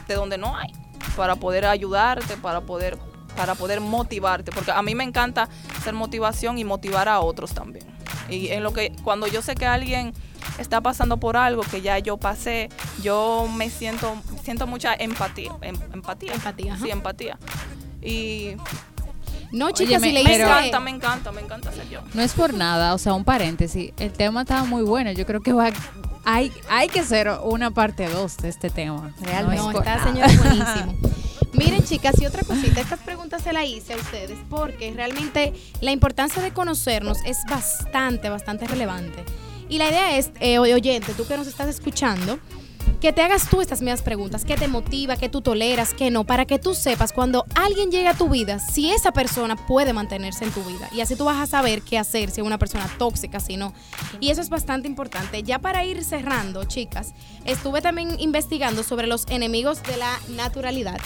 de 0.07 0.15
donde 0.15 0.37
no 0.37 0.55
hay, 0.55 0.71
para 1.15 1.35
poder 1.35 1.65
ayudarte, 1.65 2.37
para 2.37 2.61
poder, 2.61 2.97
para 3.35 3.55
poder 3.55 3.81
motivarte, 3.81 4.51
porque 4.51 4.71
a 4.71 4.81
mí 4.81 4.95
me 4.95 5.03
encanta 5.03 5.49
ser 5.83 5.93
motivación 5.93 6.57
y 6.57 6.63
motivar 6.63 7.07
a 7.09 7.19
otros 7.19 7.53
también. 7.53 7.85
Y 8.29 8.49
en 8.49 8.63
lo 8.63 8.73
que 8.73 8.91
cuando 9.03 9.27
yo 9.27 9.41
sé 9.41 9.55
que 9.55 9.65
alguien 9.65 10.13
está 10.57 10.81
pasando 10.81 11.17
por 11.17 11.37
algo 11.37 11.61
que 11.63 11.81
ya 11.81 11.99
yo 11.99 12.17
pasé, 12.17 12.69
yo 13.01 13.47
me 13.55 13.69
siento 13.69 14.15
siento 14.43 14.67
mucha 14.67 14.93
empatía, 14.93 15.51
em, 15.61 15.75
empatía, 15.93 16.33
empatía, 16.33 16.77
sí, 16.77 16.89
empatía. 16.89 17.37
Y 18.01 18.55
no, 19.51 19.71
chicas, 19.71 20.01
me, 20.01 20.11
me 20.11 20.21
encanta, 20.21 20.79
me 20.79 20.91
encanta, 20.91 21.31
me 21.31 21.41
encanta 21.41 21.71
ser 21.71 21.89
yo. 21.89 22.01
No 22.13 22.21
es 22.21 22.33
por 22.33 22.53
nada, 22.53 22.93
o 22.93 22.97
sea, 22.97 23.13
un 23.13 23.23
paréntesis. 23.23 23.91
El 23.97 24.11
tema 24.11 24.41
estaba 24.41 24.65
muy 24.65 24.83
bueno. 24.83 25.11
Yo 25.11 25.25
creo 25.25 25.41
que 25.41 25.53
va, 25.53 25.71
hay, 26.25 26.51
hay 26.69 26.89
que 26.89 26.99
hacer 26.99 27.29
una 27.43 27.71
parte 27.71 28.07
2 28.09 28.37
de 28.37 28.49
este 28.49 28.69
tema. 28.69 29.13
Realmente. 29.21 29.63
No, 29.63 29.71
está, 29.71 30.03
señor, 30.03 30.27
buenísimo. 30.37 30.97
Miren, 31.53 31.83
chicas, 31.83 32.19
y 32.19 32.25
otra 32.25 32.43
cosita, 32.43 32.81
estas 32.81 32.99
preguntas 32.99 33.43
se 33.43 33.53
las 33.53 33.65
hice 33.65 33.93
a 33.93 33.97
ustedes 33.97 34.37
porque 34.49 34.91
realmente 34.93 35.53
la 35.79 35.91
importancia 35.91 36.41
de 36.41 36.51
conocernos 36.51 37.19
es 37.25 37.37
bastante, 37.49 38.29
bastante 38.29 38.67
relevante. 38.67 39.23
Y 39.69 39.77
la 39.77 39.87
idea 39.87 40.17
es, 40.17 40.31
eh, 40.41 40.59
oyente, 40.59 41.13
tú 41.13 41.25
que 41.25 41.37
nos 41.37 41.47
estás 41.47 41.69
escuchando, 41.69 42.39
que 42.99 43.13
te 43.13 43.21
hagas 43.21 43.49
tú 43.49 43.61
estas 43.61 43.81
mismas 43.81 44.01
preguntas, 44.01 44.45
qué 44.45 44.55
te 44.55 44.67
motiva, 44.67 45.17
qué 45.17 45.29
tú 45.29 45.41
toleras, 45.41 45.93
qué 45.93 46.11
no, 46.11 46.23
para 46.23 46.45
que 46.45 46.59
tú 46.59 46.73
sepas 46.73 47.13
cuando 47.13 47.45
alguien 47.55 47.91
llega 47.91 48.11
a 48.11 48.17
tu 48.17 48.29
vida, 48.29 48.59
si 48.59 48.91
esa 48.91 49.11
persona 49.11 49.55
puede 49.55 49.93
mantenerse 49.93 50.45
en 50.45 50.51
tu 50.51 50.63
vida. 50.63 50.89
Y 50.93 51.01
así 51.01 51.15
tú 51.15 51.25
vas 51.25 51.37
a 51.37 51.45
saber 51.45 51.81
qué 51.81 51.97
hacer 51.97 52.31
si 52.31 52.41
es 52.41 52.47
una 52.47 52.57
persona 52.57 52.89
tóxica, 52.97 53.39
si 53.39 53.57
no. 53.57 53.73
Y 54.19 54.29
eso 54.29 54.41
es 54.41 54.49
bastante 54.49 54.87
importante. 54.87 55.43
Ya 55.43 55.59
para 55.59 55.83
ir 55.85 56.03
cerrando, 56.03 56.63
chicas, 56.65 57.13
estuve 57.45 57.81
también 57.81 58.19
investigando 58.19 58.83
sobre 58.83 59.07
los 59.07 59.25
enemigos 59.27 59.83
de 59.83 59.97
la 59.97 60.19
naturalidad. 60.29 60.99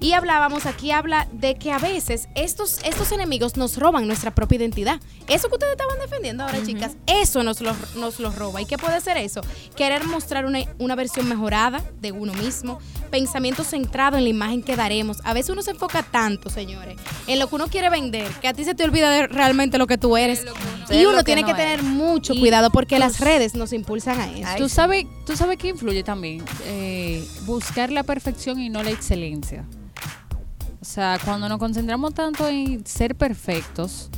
Y 0.00 0.12
hablábamos, 0.12 0.66
aquí 0.66 0.90
habla 0.90 1.28
de 1.32 1.56
que 1.56 1.72
a 1.72 1.78
veces 1.78 2.28
estos, 2.34 2.78
estos 2.84 3.12
enemigos 3.12 3.56
nos 3.56 3.76
roban 3.76 4.06
nuestra 4.06 4.34
propia 4.34 4.56
identidad. 4.56 5.00
Eso 5.28 5.48
que 5.48 5.54
ustedes 5.54 5.72
estaban 5.72 5.98
defendiendo 5.98 6.44
ahora, 6.44 6.62
chicas, 6.64 6.96
eso 7.06 7.42
nos 7.42 7.60
lo, 7.60 7.74
nos 7.96 8.20
lo 8.20 8.30
roba. 8.30 8.60
¿Y 8.60 8.66
qué 8.66 8.78
puede 8.78 9.00
ser 9.00 9.16
eso? 9.16 9.40
Querer 9.76 10.04
mostrar 10.04 10.46
una, 10.46 10.60
una 10.78 10.94
versión 10.94 11.28
mejorada 11.28 11.82
de 12.00 12.12
uno 12.12 12.34
mismo, 12.34 12.78
pensamiento 13.10 13.64
centrado 13.64 14.16
en 14.16 14.24
la 14.24 14.30
imagen 14.30 14.62
que 14.62 14.76
daremos. 14.76 15.18
A 15.24 15.32
veces 15.32 15.50
uno 15.50 15.62
se 15.62 15.70
enfoca 15.72 16.02
tanto, 16.02 16.50
señores, 16.50 16.96
en 17.26 17.38
lo 17.38 17.48
que 17.48 17.54
uno 17.54 17.68
quiere 17.68 17.90
vender, 17.90 18.30
que 18.40 18.48
a 18.48 18.52
ti 18.52 18.64
se 18.64 18.74
te 18.74 18.84
olvida 18.84 19.10
de 19.10 19.26
realmente 19.26 19.78
lo 19.78 19.86
que 19.86 19.98
tú 19.98 20.16
eres. 20.16 20.44
Y 20.90 21.06
uno 21.06 21.24
tiene 21.24 21.44
que, 21.44 21.54
tener 21.54 21.82
mucho 21.82 22.34
cuidado 22.34 22.70
porque 22.70 22.98
las 22.98 23.20
redes 23.20 23.54
nos 23.54 23.72
impulsan 23.72 24.20
a 24.20 24.30
eso. 24.30 24.48
¿Tú 24.58 24.68
sabes, 24.68 25.06
tú 25.24 25.36
sabes 25.36 25.56
que 25.58 25.68
influye 25.68 26.02
también? 26.02 26.44
Eh, 26.64 27.26
buscar 27.42 27.90
la 27.90 28.02
perfección 28.02 28.60
y 28.60 28.68
no 28.68 28.82
la 28.82 28.90
excelencia. 28.90 29.64
O 30.84 30.86
sea, 30.86 31.18
cuando 31.24 31.48
nos 31.48 31.58
concentramos 31.58 32.12
tanto 32.12 32.46
en 32.46 32.84
ser 32.84 33.14
perfectos, 33.14 34.10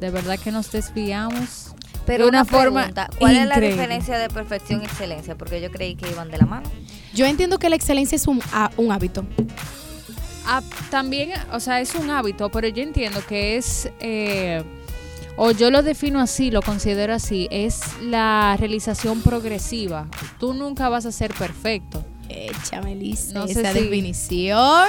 de 0.00 0.10
verdad 0.10 0.38
que 0.38 0.50
nos 0.50 0.72
desviamos 0.72 1.74
pero 2.06 2.24
de 2.24 2.30
una, 2.30 2.46
forma 2.46 2.90
¿Cuál 3.18 3.36
es 3.36 3.46
la 3.46 3.60
diferencia 3.60 4.16
de 4.16 4.30
perfección 4.30 4.80
y 4.80 4.86
excelencia? 4.86 5.36
Porque 5.36 5.60
yo 5.60 5.70
creí 5.70 5.96
que 5.96 6.08
iban 6.08 6.30
de 6.30 6.38
la 6.38 6.46
mano. 6.46 6.66
Yo 7.12 7.26
entiendo 7.26 7.58
que 7.58 7.68
la 7.68 7.76
excelencia 7.76 8.16
es 8.16 8.26
un, 8.26 8.40
un 8.78 8.90
hábito. 8.90 9.26
Ah, 10.46 10.62
también, 10.90 11.32
o 11.52 11.60
sea, 11.60 11.82
es 11.82 11.94
un 11.94 12.08
hábito, 12.08 12.48
pero 12.48 12.68
yo 12.68 12.82
entiendo 12.82 13.20
que 13.28 13.58
es, 13.58 13.90
eh, 14.00 14.64
o 15.36 15.50
yo 15.50 15.70
lo 15.70 15.82
defino 15.82 16.20
así, 16.20 16.50
lo 16.50 16.62
considero 16.62 17.12
así, 17.12 17.48
es 17.50 17.82
la 18.00 18.56
realización 18.58 19.20
progresiva. 19.20 20.08
Tú 20.40 20.54
nunca 20.54 20.88
vas 20.88 21.04
a 21.04 21.12
ser 21.12 21.34
perfecto 21.34 22.02
Échame 22.32 22.94
no 23.32 23.44
esa 23.44 23.72
definición. 23.72 24.88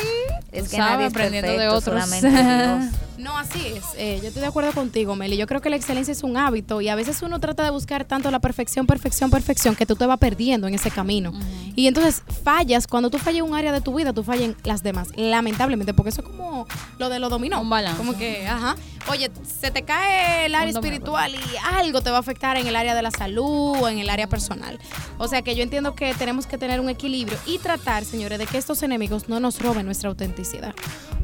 Es 0.51 0.69
que 0.69 0.77
nadie 0.77 1.07
aprendiendo 1.07 1.51
de 1.51 1.67
otros. 1.67 2.03
no, 3.17 3.37
así 3.37 3.67
es. 3.67 3.83
Eh, 3.95 4.19
yo 4.21 4.27
estoy 4.27 4.41
de 4.41 4.47
acuerdo 4.47 4.71
contigo, 4.71 5.15
Meli. 5.15 5.37
Yo 5.37 5.47
creo 5.47 5.61
que 5.61 5.69
la 5.69 5.75
excelencia 5.75 6.11
es 6.11 6.23
un 6.23 6.37
hábito 6.37 6.81
y 6.81 6.89
a 6.89 6.95
veces 6.95 7.21
uno 7.21 7.39
trata 7.39 7.63
de 7.63 7.69
buscar 7.69 8.05
tanto 8.05 8.31
la 8.31 8.39
perfección, 8.39 8.87
perfección, 8.87 9.29
perfección 9.29 9.75
que 9.75 9.85
tú 9.85 9.95
te 9.95 10.05
vas 10.05 10.17
perdiendo 10.17 10.67
en 10.67 10.73
ese 10.73 10.91
camino. 10.91 11.31
Y 11.75 11.87
entonces 11.87 12.23
fallas, 12.43 12.87
cuando 12.87 13.09
tú 13.09 13.17
fallas 13.17 13.43
un 13.43 13.55
área 13.55 13.71
de 13.71 13.81
tu 13.81 13.95
vida, 13.95 14.13
tú 14.13 14.23
fallas 14.23 14.43
en 14.43 14.55
las 14.63 14.83
demás. 14.83 15.09
Lamentablemente, 15.15 15.93
porque 15.93 16.09
eso 16.09 16.21
es 16.21 16.27
como 16.27 16.67
lo 16.97 17.09
de 17.09 17.19
lo 17.19 17.29
dominó. 17.29 17.61
Un 17.61 17.69
balance. 17.69 17.97
Como 17.97 18.17
que, 18.17 18.47
ajá. 18.47 18.75
Oye, 19.09 19.29
se 19.59 19.69
te 19.69 19.83
cae 19.83 20.45
el 20.45 20.55
área 20.55 20.71
espiritual 20.71 21.35
y 21.35 21.57
algo 21.75 22.01
te 22.01 22.09
va 22.09 22.17
a 22.17 22.19
afectar 22.19 22.57
en 22.57 22.67
el 22.67 22.75
área 22.75 22.95
de 22.95 23.01
la 23.01 23.11
salud 23.11 23.75
o 23.79 23.89
en 23.89 23.99
el 23.99 24.09
área 24.09 24.27
personal. 24.27 24.79
O 25.17 25.27
sea 25.27 25.41
que 25.41 25.55
yo 25.55 25.63
entiendo 25.63 25.95
que 25.95 26.13
tenemos 26.13 26.47
que 26.47 26.57
tener 26.57 26.79
un 26.79 26.89
equilibrio 26.89 27.37
y 27.45 27.57
tratar, 27.57 28.05
señores, 28.05 28.39
de 28.39 28.47
que 28.47 28.57
estos 28.57 28.81
enemigos 28.83 29.29
no 29.29 29.39
nos 29.39 29.59
roben 29.59 29.85
nuestra 29.85 30.09
autenticidad. 30.09 30.73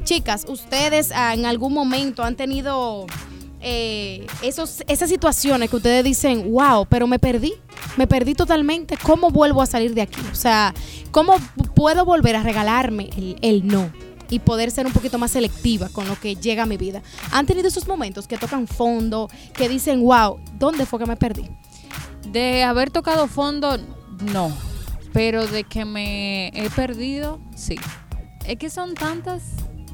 Chicas, 0.04 0.46
ustedes 0.48 1.12
ah, 1.14 1.34
en 1.34 1.46
algún 1.46 1.74
momento 1.74 2.24
han 2.24 2.36
tenido 2.36 3.06
eh, 3.62 4.26
esos, 4.42 4.84
esas 4.88 5.10
situaciones 5.10 5.70
que 5.70 5.76
ustedes 5.76 6.04
dicen, 6.04 6.52
wow, 6.52 6.86
pero 6.88 7.08
me 7.08 7.20
perdí, 7.20 7.54
me 7.98 8.08
perdí 8.08 8.34
totalmente, 8.34 8.98
¿cómo 8.98 9.30
vuelvo 9.30 9.62
a 9.62 9.66
salir 9.66 9.94
de 9.94 10.02
aquí? 10.02 10.22
O 10.32 10.36
sea, 10.36 10.74
¿cómo 11.12 11.36
puedo 11.76 12.06
volver 12.06 12.36
a 12.36 12.44
regalarme 12.44 13.10
el, 13.18 13.38
el 13.42 13.68
no? 13.68 13.92
y 14.30 14.40
poder 14.40 14.72
ser 14.72 14.86
un 14.86 14.94
poquito 14.94 15.18
más 15.18 15.32
selectiva 15.32 15.90
con 15.90 16.08
lo 16.08 16.20
que 16.20 16.36
llega 16.36 16.64
a 16.64 16.66
mi 16.66 16.78
vida. 16.78 17.02
¿Han 17.32 17.46
tenido 17.46 17.68
esos 17.68 17.88
momentos 17.88 18.28
que 18.28 18.38
tocan 18.38 18.68
fondo, 18.68 19.28
que 19.54 19.68
dicen, 19.68 20.04
wow, 20.04 20.40
¿dónde 20.58 20.86
fue 20.86 21.00
que 21.00 21.06
me 21.06 21.18
perdí? 21.18 21.50
De 22.32 22.64
haber 22.64 22.92
tocado 22.92 23.28
fondo, 23.28 23.78
no. 24.32 24.56
Pero 25.14 25.48
de 25.48 25.64
que 25.64 25.86
me 25.86 26.50
he 26.50 26.70
perdido, 26.70 27.40
sí. 27.56 27.76
Es 28.46 28.58
que 28.58 28.70
son 28.70 28.94
tantas, 28.94 29.42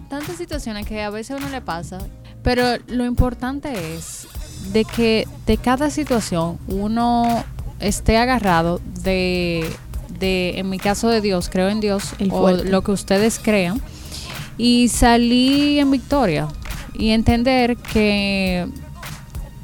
tantas 0.10 0.38
situaciones 0.38 0.86
que 0.86 1.02
a 1.02 1.10
veces 1.10 1.32
a 1.32 1.36
uno 1.38 1.50
le 1.50 1.62
pasa. 1.62 2.00
Pero 2.44 2.64
lo 2.88 3.06
importante 3.06 3.96
es 3.96 4.28
de 4.72 4.86
que 4.86 5.28
de 5.46 5.58
cada 5.58 5.90
situación 5.90 6.60
uno 6.68 7.44
esté 7.80 8.18
agarrado 8.18 8.80
de, 9.04 9.70
de 10.20 10.60
en 10.60 10.70
mi 10.70 10.78
caso 10.78 11.10
de 11.10 11.22
Dios, 11.22 11.50
creo 11.50 11.70
en 11.70 11.80
Dios, 11.80 12.14
o 12.32 12.52
lo 12.52 12.84
que 12.84 12.92
ustedes 12.92 13.40
crean, 13.40 13.82
y 14.58 14.90
salí 14.90 15.80
en 15.80 15.92
victoria. 15.92 16.48
Y 16.98 17.10
entender 17.10 17.76
que 17.76 18.68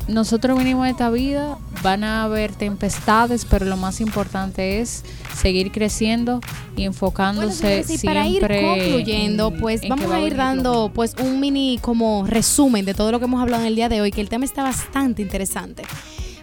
nosotros 0.07 0.57
vinimos 0.57 0.85
a 0.85 0.89
esta 0.89 1.09
vida, 1.09 1.57
van 1.81 2.03
a 2.03 2.23
haber 2.23 2.53
tempestades, 2.53 3.45
pero 3.45 3.65
lo 3.65 3.77
más 3.77 4.01
importante 4.01 4.79
es 4.79 5.03
seguir 5.35 5.71
creciendo 5.71 6.39
y 6.75 6.83
enfocándose 6.83 7.83
siempre. 7.83 8.07
Para 8.07 8.27
ir 8.27 8.41
concluyendo, 8.41 9.51
pues 9.51 9.81
vamos 9.87 10.11
a 10.11 10.19
ir 10.19 10.35
dando 10.35 10.91
pues 10.93 11.15
un 11.19 11.39
mini 11.39 11.79
como 11.81 12.25
resumen 12.27 12.85
de 12.85 12.93
todo 12.93 13.11
lo 13.11 13.19
que 13.19 13.25
hemos 13.25 13.41
hablado 13.41 13.63
en 13.63 13.67
el 13.67 13.75
día 13.75 13.89
de 13.89 14.01
hoy, 14.01 14.11
que 14.11 14.21
el 14.21 14.29
tema 14.29 14.45
está 14.45 14.63
bastante 14.63 15.21
interesante. 15.21 15.83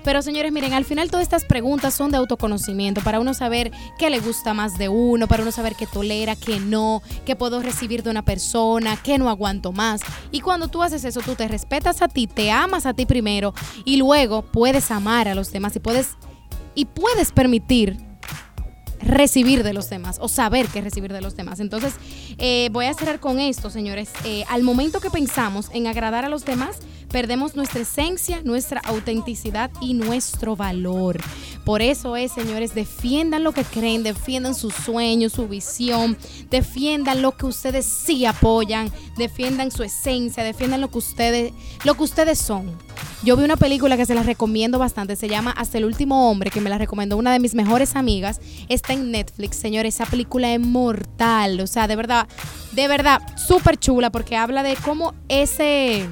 Pero 0.08 0.22
señores, 0.22 0.52
miren, 0.52 0.72
al 0.72 0.86
final 0.86 1.10
todas 1.10 1.24
estas 1.24 1.44
preguntas 1.44 1.92
son 1.92 2.10
de 2.10 2.16
autoconocimiento, 2.16 3.02
para 3.02 3.20
uno 3.20 3.34
saber 3.34 3.70
qué 3.98 4.08
le 4.08 4.20
gusta 4.20 4.54
más 4.54 4.78
de 4.78 4.88
uno, 4.88 5.28
para 5.28 5.42
uno 5.42 5.52
saber 5.52 5.74
qué 5.74 5.86
tolera, 5.86 6.34
qué 6.34 6.60
no, 6.60 7.02
qué 7.26 7.36
puedo 7.36 7.60
recibir 7.60 8.02
de 8.02 8.08
una 8.08 8.24
persona, 8.24 8.96
qué 9.02 9.18
no 9.18 9.28
aguanto 9.28 9.70
más. 9.70 10.00
Y 10.30 10.40
cuando 10.40 10.68
tú 10.68 10.82
haces 10.82 11.04
eso, 11.04 11.20
tú 11.20 11.34
te 11.34 11.46
respetas 11.46 12.00
a 12.00 12.08
ti, 12.08 12.26
te 12.26 12.50
amas 12.50 12.86
a 12.86 12.94
ti 12.94 13.04
primero 13.04 13.52
y 13.84 13.98
luego 13.98 14.40
puedes 14.50 14.90
amar 14.90 15.28
a 15.28 15.34
los 15.34 15.52
demás 15.52 15.76
y 15.76 15.80
puedes 15.80 16.16
y 16.74 16.86
puedes 16.86 17.30
permitir 17.30 17.98
recibir 19.00 19.62
de 19.62 19.74
los 19.74 19.90
demás 19.90 20.18
o 20.22 20.28
saber 20.28 20.68
qué 20.68 20.80
recibir 20.80 21.12
de 21.12 21.20
los 21.20 21.36
demás. 21.36 21.60
Entonces, 21.60 21.92
eh, 22.38 22.70
voy 22.72 22.86
a 22.86 22.94
cerrar 22.94 23.20
con 23.20 23.40
esto, 23.40 23.68
señores. 23.68 24.10
Eh, 24.24 24.44
al 24.48 24.62
momento 24.62 25.00
que 25.00 25.10
pensamos 25.10 25.68
en 25.74 25.86
agradar 25.86 26.24
a 26.24 26.30
los 26.30 26.46
demás, 26.46 26.78
perdemos 27.10 27.56
nuestra 27.56 27.80
esencia, 27.80 28.40
nuestra 28.44 28.80
autenticidad 28.84 29.70
y 29.80 29.94
nuestro 29.94 30.56
valor. 30.56 31.18
Por 31.64 31.82
eso 31.82 32.16
es, 32.16 32.32
señores, 32.32 32.74
defiendan 32.74 33.44
lo 33.44 33.52
que 33.52 33.64
creen, 33.64 34.02
defiendan 34.02 34.54
sus 34.54 34.74
sueños, 34.74 35.32
su 35.32 35.48
visión, 35.48 36.16
defiendan 36.50 37.20
lo 37.20 37.36
que 37.36 37.46
ustedes 37.46 37.84
sí 37.84 38.24
apoyan, 38.24 38.90
defiendan 39.16 39.70
su 39.70 39.82
esencia, 39.82 40.42
defiendan 40.44 40.80
lo 40.80 40.90
que 40.90 40.98
ustedes, 40.98 41.52
lo 41.84 41.94
que 41.94 42.04
ustedes 42.04 42.38
son. 42.38 42.76
Yo 43.22 43.36
vi 43.36 43.44
una 43.44 43.56
película 43.56 43.96
que 43.96 44.06
se 44.06 44.14
la 44.14 44.22
recomiendo 44.22 44.78
bastante, 44.78 45.16
se 45.16 45.28
llama 45.28 45.50
Hasta 45.50 45.76
el 45.76 45.84
último 45.84 46.30
hombre, 46.30 46.50
que 46.50 46.60
me 46.60 46.70
la 46.70 46.78
recomendó 46.78 47.16
una 47.16 47.32
de 47.32 47.40
mis 47.40 47.54
mejores 47.54 47.96
amigas. 47.96 48.40
Está 48.68 48.92
en 48.92 49.10
Netflix, 49.10 49.56
señores, 49.56 49.96
esa 49.96 50.06
película 50.06 50.52
es 50.54 50.60
mortal, 50.60 51.60
o 51.60 51.66
sea, 51.66 51.88
de 51.88 51.96
verdad, 51.96 52.28
de 52.72 52.86
verdad, 52.86 53.20
súper 53.36 53.76
chula 53.76 54.10
porque 54.10 54.36
habla 54.36 54.62
de 54.62 54.76
cómo 54.76 55.14
ese 55.28 56.06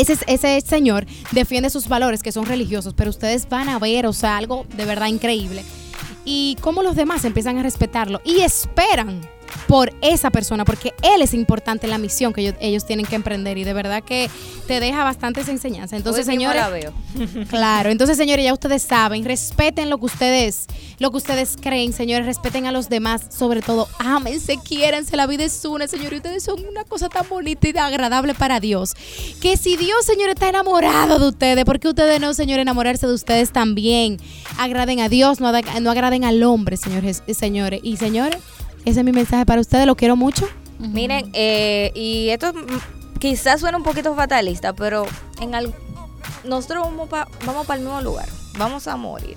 ese, 0.00 0.16
ese 0.26 0.60
señor 0.60 1.06
defiende 1.32 1.70
sus 1.70 1.88
valores 1.88 2.22
que 2.22 2.32
son 2.32 2.46
religiosos, 2.46 2.94
pero 2.94 3.10
ustedes 3.10 3.48
van 3.48 3.68
a 3.68 3.78
ver, 3.78 4.06
o 4.06 4.12
sea, 4.12 4.36
algo 4.36 4.66
de 4.76 4.84
verdad 4.84 5.06
increíble. 5.06 5.64
y 6.24 6.56
cómo 6.60 6.82
los 6.82 6.94
demás 6.94 7.24
empiezan 7.24 7.56
a 7.58 7.62
respetarlo 7.62 8.20
y 8.24 8.40
esperan 8.40 9.20
por 9.66 9.92
esa 10.00 10.30
persona, 10.30 10.64
porque 10.64 10.94
él 11.02 11.22
es 11.22 11.34
importante 11.34 11.86
en 11.86 11.90
la 11.90 11.98
misión 11.98 12.32
que 12.32 12.54
ellos, 12.60 12.86
tienen 12.86 13.06
que 13.06 13.16
emprender 13.16 13.58
y 13.58 13.64
de 13.64 13.72
verdad 13.72 14.02
que 14.02 14.30
te 14.66 14.80
deja 14.80 15.04
bastantes 15.04 15.48
enseñanzas. 15.48 15.98
Entonces, 15.98 16.26
señores, 16.26 16.62
claro, 17.48 17.90
entonces 17.90 18.16
señores, 18.16 18.44
ya 18.44 18.52
ustedes 18.52 18.82
saben, 18.82 19.24
respeten 19.24 19.90
lo 19.90 19.98
que 19.98 20.06
ustedes, 20.06 20.66
lo 20.98 21.10
que 21.10 21.16
ustedes 21.18 21.56
creen, 21.60 21.92
señores, 21.92 22.26
respeten 22.26 22.66
a 22.66 22.72
los 22.72 22.88
demás, 22.88 23.22
sobre 23.30 23.62
todo, 23.62 23.88
ámense, 23.98 24.58
quiéranse, 24.62 25.16
la 25.16 25.26
vida 25.26 25.44
es 25.44 25.64
una, 25.64 25.86
señores, 25.86 26.18
ustedes 26.18 26.42
son 26.42 26.64
una 26.66 26.84
cosa 26.84 27.08
tan 27.08 27.28
bonita 27.28 27.68
y 27.68 27.76
agradable 27.76 28.34
para 28.34 28.60
Dios, 28.60 28.94
que 29.40 29.56
si 29.56 29.76
Dios, 29.76 30.04
señores, 30.04 30.34
está 30.34 30.48
enamorado 30.48 31.18
de 31.18 31.28
ustedes, 31.28 31.64
porque 31.64 31.88
ustedes 31.88 32.20
no, 32.20 32.34
señores, 32.34 32.62
enamorarse 32.62 33.06
de 33.06 33.14
ustedes 33.14 33.52
también, 33.52 34.18
agraden 34.58 35.00
a 35.00 35.08
Dios, 35.08 35.40
no, 35.40 35.52
no 35.52 35.90
agraden 35.90 36.24
al 36.24 36.42
hombre, 36.42 36.76
señores, 36.76 37.22
señores, 37.28 37.80
y 37.82 37.96
señores, 37.96 38.38
ese 38.84 39.00
es 39.00 39.04
mi 39.04 39.12
mensaje 39.12 39.44
para 39.44 39.60
ustedes, 39.60 39.86
lo 39.86 39.96
quiero 39.96 40.16
mucho. 40.16 40.48
Miren, 40.78 41.30
eh, 41.34 41.90
y 41.94 42.28
esto 42.30 42.52
quizás 43.18 43.60
suena 43.60 43.78
un 43.78 43.84
poquito 43.84 44.14
fatalista, 44.14 44.72
pero 44.72 45.06
en 45.40 45.50
nosotros 46.44 46.84
vamos, 46.84 47.08
vamos 47.44 47.66
para 47.66 47.78
el 47.78 47.84
mismo 47.84 48.00
lugar, 48.00 48.28
vamos 48.56 48.86
a 48.86 48.96
morir. 48.96 49.36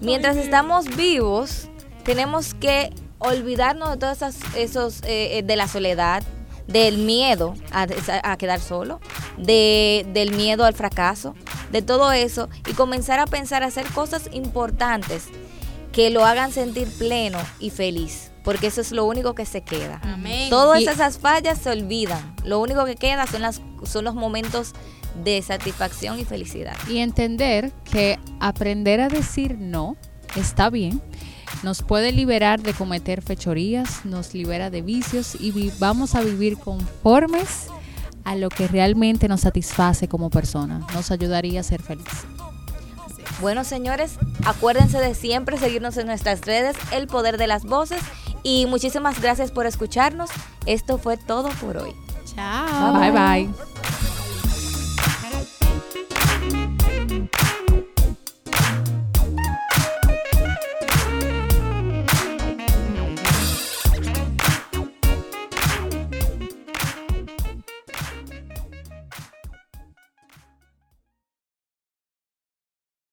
Mientras 0.00 0.36
estamos 0.36 0.86
vivos, 0.96 1.68
tenemos 2.02 2.54
que 2.54 2.92
olvidarnos 3.18 3.92
de 3.92 3.96
todas 3.98 4.16
esas, 4.16 4.36
esos, 4.56 5.02
eh, 5.04 5.38
eh, 5.38 5.42
de 5.44 5.56
la 5.56 5.68
soledad, 5.68 6.24
del 6.66 6.98
miedo 6.98 7.54
a, 7.72 8.36
quedar 8.36 8.60
solo, 8.60 9.00
de, 9.36 10.06
del 10.12 10.34
miedo 10.34 10.64
al 10.64 10.74
fracaso, 10.74 11.34
de 11.70 11.82
todo 11.82 12.10
eso 12.12 12.48
y 12.66 12.72
comenzar 12.72 13.18
a 13.20 13.26
pensar 13.26 13.62
a 13.62 13.66
hacer 13.66 13.86
cosas 13.88 14.28
importantes 14.32 15.26
que 15.92 16.10
lo 16.10 16.24
hagan 16.24 16.52
sentir 16.52 16.88
pleno 16.98 17.38
y 17.60 17.70
feliz 17.70 18.33
porque 18.44 18.66
eso 18.66 18.82
es 18.82 18.92
lo 18.92 19.06
único 19.06 19.34
que 19.34 19.46
se 19.46 19.62
queda. 19.62 20.00
Todas 20.50 20.82
esas 20.82 21.18
fallas 21.18 21.58
se 21.58 21.70
olvidan. 21.70 22.36
Lo 22.44 22.60
único 22.60 22.84
que 22.84 22.94
queda 22.94 23.26
son, 23.26 23.42
las, 23.42 23.62
son 23.84 24.04
los 24.04 24.14
momentos 24.14 24.74
de 25.24 25.40
satisfacción 25.42 26.20
y 26.20 26.24
felicidad. 26.24 26.76
Y 26.88 26.98
entender 26.98 27.72
que 27.90 28.18
aprender 28.40 29.00
a 29.00 29.08
decir 29.08 29.56
no 29.58 29.96
está 30.36 30.68
bien, 30.68 31.00
nos 31.62 31.82
puede 31.82 32.12
liberar 32.12 32.62
de 32.62 32.74
cometer 32.74 33.22
fechorías, 33.22 34.04
nos 34.04 34.34
libera 34.34 34.70
de 34.70 34.82
vicios 34.82 35.36
y 35.40 35.70
vamos 35.78 36.14
a 36.14 36.20
vivir 36.20 36.58
conformes 36.58 37.68
a 38.24 38.34
lo 38.36 38.48
que 38.48 38.68
realmente 38.68 39.28
nos 39.28 39.42
satisface 39.42 40.08
como 40.08 40.30
persona, 40.30 40.86
nos 40.92 41.10
ayudaría 41.10 41.60
a 41.60 41.62
ser 41.62 41.80
felices. 41.80 42.24
Bueno, 43.40 43.64
señores, 43.64 44.16
acuérdense 44.44 44.98
de 44.98 45.14
siempre 45.14 45.58
seguirnos 45.58 45.96
en 45.96 46.06
nuestras 46.06 46.42
redes, 46.42 46.76
El 46.92 47.06
Poder 47.06 47.36
de 47.36 47.46
las 47.46 47.64
Voces 47.64 48.00
y 48.44 48.66
muchísimas 48.66 49.20
gracias 49.20 49.50
por 49.50 49.66
escucharnos. 49.66 50.30
Esto 50.66 50.98
fue 50.98 51.16
todo 51.16 51.48
por 51.60 51.78
hoy. 51.78 51.96
Chao. 52.36 53.00
bye. 53.00 53.10
bye. 53.10 53.73